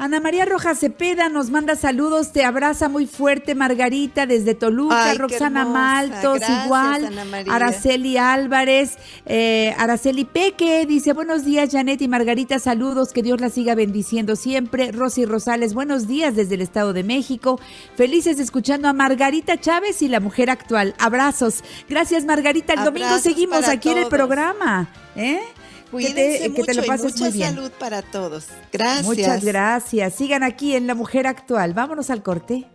Ana 0.00 0.18
María 0.18 0.46
Rojas 0.46 0.78
Cepeda 0.78 1.28
nos 1.28 1.50
manda 1.50 1.76
saludos, 1.76 2.32
te 2.32 2.42
abraza 2.42 2.88
muy 2.88 3.06
fuerte 3.06 3.54
Margarita 3.54 4.24
desde 4.24 4.54
Toluca, 4.54 5.12
Roxana 5.12 5.66
Maltos, 5.66 6.40
igual, 6.64 7.12
Araceli 7.46 8.16
Álvarez, 8.16 8.96
eh, 9.26 9.74
Araceli 9.76 10.24
Peque, 10.24 10.86
dice 10.86 11.12
buenos 11.12 11.44
días 11.44 11.68
Janet 11.70 12.00
y 12.00 12.08
Margarita, 12.08 12.58
saludos, 12.58 13.12
que 13.12 13.22
Dios 13.22 13.42
la 13.42 13.50
siga 13.50 13.74
bendiciendo 13.74 14.36
siempre. 14.36 14.90
Rosy 14.90 15.26
Rosales, 15.26 15.74
buenos 15.74 16.06
días 16.06 16.34
desde 16.34 16.54
el 16.54 16.62
Estado 16.62 16.94
de 16.94 17.04
México, 17.04 17.60
felices 17.94 18.40
escuchando 18.40 18.88
a 18.88 18.94
Margarita 18.94 19.60
Chávez 19.60 20.00
y 20.00 20.08
la 20.08 20.20
mujer 20.20 20.48
actual, 20.48 20.94
abrazos. 20.98 21.62
Gracias 21.90 22.24
Margarita, 22.24 22.72
el 22.72 22.84
domingo 22.84 23.18
seguimos 23.18 23.68
aquí 23.68 23.90
en 23.90 23.98
el 23.98 24.08
programa. 24.08 24.88
¿eh? 25.14 25.40
Cuídense 25.90 26.52
que 26.52 26.62
te, 26.62 26.74
lo 26.74 26.84
pases 26.84 27.18
mucha 27.20 27.32
salud 27.32 27.70
para 27.78 28.02
todos. 28.02 28.46
Gracias. 28.72 29.06
Muchas 29.06 29.44
gracias. 29.44 30.14
Sigan 30.14 30.42
aquí 30.42 30.74
en 30.76 30.86
La 30.86 30.94
Mujer 30.94 31.26
Actual. 31.26 31.74
Vámonos 31.74 32.08
al 32.10 32.22
corte. 32.22 32.66